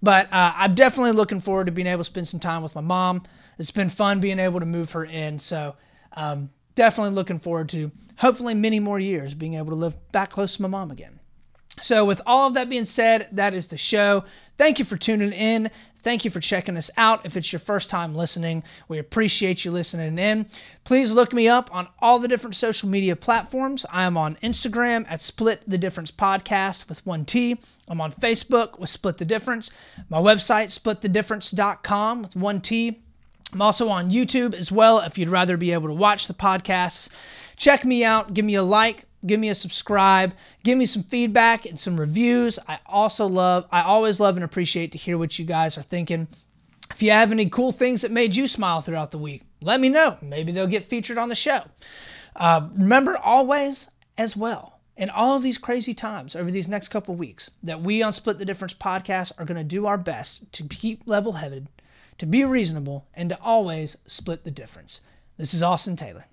But 0.01 0.25
uh, 0.33 0.53
I'm 0.55 0.73
definitely 0.73 1.11
looking 1.11 1.39
forward 1.39 1.65
to 1.65 1.71
being 1.71 1.87
able 1.87 2.03
to 2.03 2.05
spend 2.09 2.27
some 2.27 2.39
time 2.39 2.63
with 2.63 2.73
my 2.73 2.81
mom. 2.81 3.23
It's 3.59 3.71
been 3.71 3.89
fun 3.89 4.19
being 4.19 4.39
able 4.39 4.59
to 4.59 4.65
move 4.65 4.91
her 4.91 5.05
in, 5.05 5.37
so 5.37 5.75
um, 6.13 6.49
definitely 6.75 7.13
looking 7.13 7.39
forward 7.39 7.69
to 7.69 7.91
hopefully 8.17 8.53
many 8.53 8.79
more 8.79 8.99
years 8.99 9.33
being 9.33 9.55
able 9.55 9.69
to 9.69 9.75
live 9.75 10.11
back 10.11 10.29
close 10.29 10.55
to 10.55 10.61
my 10.61 10.67
mom 10.67 10.91
again. 10.91 11.19
So, 11.81 12.05
with 12.05 12.21
all 12.25 12.47
of 12.47 12.53
that 12.53 12.69
being 12.69 12.85
said, 12.85 13.27
that 13.33 13.53
is 13.53 13.67
the 13.67 13.77
show. 13.77 14.23
Thank 14.57 14.79
you 14.79 14.85
for 14.85 14.95
tuning 14.95 15.33
in. 15.33 15.69
Thank 16.03 16.23
you 16.23 16.31
for 16.31 16.39
checking 16.39 16.77
us 16.77 16.91
out. 16.97 17.25
If 17.25 17.35
it's 17.35 17.51
your 17.51 17.59
first 17.59 17.89
time 17.89 18.15
listening, 18.15 18.63
we 18.87 18.99
appreciate 18.99 19.65
you 19.65 19.71
listening 19.71 20.17
in. 20.19 20.45
Please 20.83 21.11
look 21.11 21.33
me 21.33 21.47
up 21.47 21.73
on 21.73 21.87
all 21.99 22.19
the 22.19 22.27
different 22.27 22.55
social 22.55 22.87
media 22.87 23.15
platforms. 23.15 23.85
I 23.89 24.03
am 24.03 24.15
on 24.15 24.37
Instagram 24.43 25.05
at 25.09 25.23
Split 25.23 25.63
the 25.67 25.79
Difference 25.79 26.11
Podcast 26.11 26.87
with 26.87 27.05
one 27.05 27.25
T. 27.25 27.59
I'm 27.87 27.99
on 27.99 28.13
Facebook 28.13 28.77
with 28.79 28.91
Split 28.91 29.17
the 29.17 29.25
Difference. 29.25 29.71
My 30.07 30.19
website, 30.19 30.67
splitthedifference.com 30.79 32.21
with 32.21 32.35
one 32.35 32.61
T. 32.61 33.04
I'm 33.55 33.61
also 33.61 33.87
on 33.87 34.11
YouTube 34.11 34.53
as 34.53 34.69
well 34.69 34.99
if 34.99 35.17
you'd 35.17 35.29
rather 35.29 35.55
be 35.55 35.71
able 35.71 35.87
to 35.87 35.93
watch 35.93 36.27
the 36.27 36.33
podcasts. 36.33 37.07
Check 37.55 37.85
me 37.85 38.03
out, 38.03 38.33
give 38.33 38.43
me 38.43 38.55
a 38.55 38.63
like, 38.63 39.05
give 39.25 39.39
me 39.39 39.47
a 39.47 39.55
subscribe, 39.55 40.33
give 40.65 40.77
me 40.77 40.85
some 40.85 41.03
feedback 41.03 41.65
and 41.65 41.79
some 41.79 41.97
reviews. 41.97 42.59
I 42.67 42.79
also 42.85 43.25
love, 43.25 43.65
I 43.71 43.83
always 43.83 44.19
love 44.19 44.35
and 44.35 44.43
appreciate 44.43 44.91
to 44.91 44.97
hear 44.97 45.17
what 45.17 45.39
you 45.39 45.45
guys 45.45 45.77
are 45.77 45.83
thinking. 45.83 46.27
If 46.91 47.01
you 47.01 47.11
have 47.11 47.31
any 47.31 47.47
cool 47.49 47.71
things 47.71 48.01
that 48.01 48.11
made 48.11 48.35
you 48.35 48.49
smile 48.49 48.81
throughout 48.81 49.11
the 49.11 49.17
week, 49.17 49.43
let 49.61 49.79
me 49.79 49.87
know. 49.87 50.17
Maybe 50.21 50.51
they'll 50.51 50.67
get 50.67 50.83
featured 50.83 51.17
on 51.17 51.29
the 51.29 51.33
show. 51.35 51.63
Uh, 52.35 52.67
remember 52.75 53.15
always 53.15 53.89
as 54.17 54.35
well 54.35 54.81
in 54.97 55.09
all 55.09 55.37
of 55.37 55.43
these 55.43 55.57
crazy 55.57 55.93
times 55.93 56.35
over 56.35 56.51
these 56.51 56.67
next 56.67 56.89
couple 56.89 57.15
weeks 57.15 57.51
that 57.63 57.81
we 57.81 58.03
on 58.03 58.11
Split 58.11 58.37
the 58.37 58.43
Difference 58.43 58.73
podcast 58.73 59.31
are 59.37 59.45
going 59.45 59.55
to 59.55 59.63
do 59.63 59.85
our 59.85 59.97
best 59.97 60.51
to 60.51 60.63
keep 60.63 61.03
level 61.05 61.33
headed 61.33 61.69
to 62.17 62.25
be 62.25 62.43
reasonable, 62.43 63.05
and 63.13 63.29
to 63.29 63.41
always 63.41 63.97
split 64.05 64.43
the 64.43 64.51
difference. 64.51 65.01
This 65.37 65.53
is 65.53 65.61
Austin 65.61 65.95
Taylor. 65.95 66.25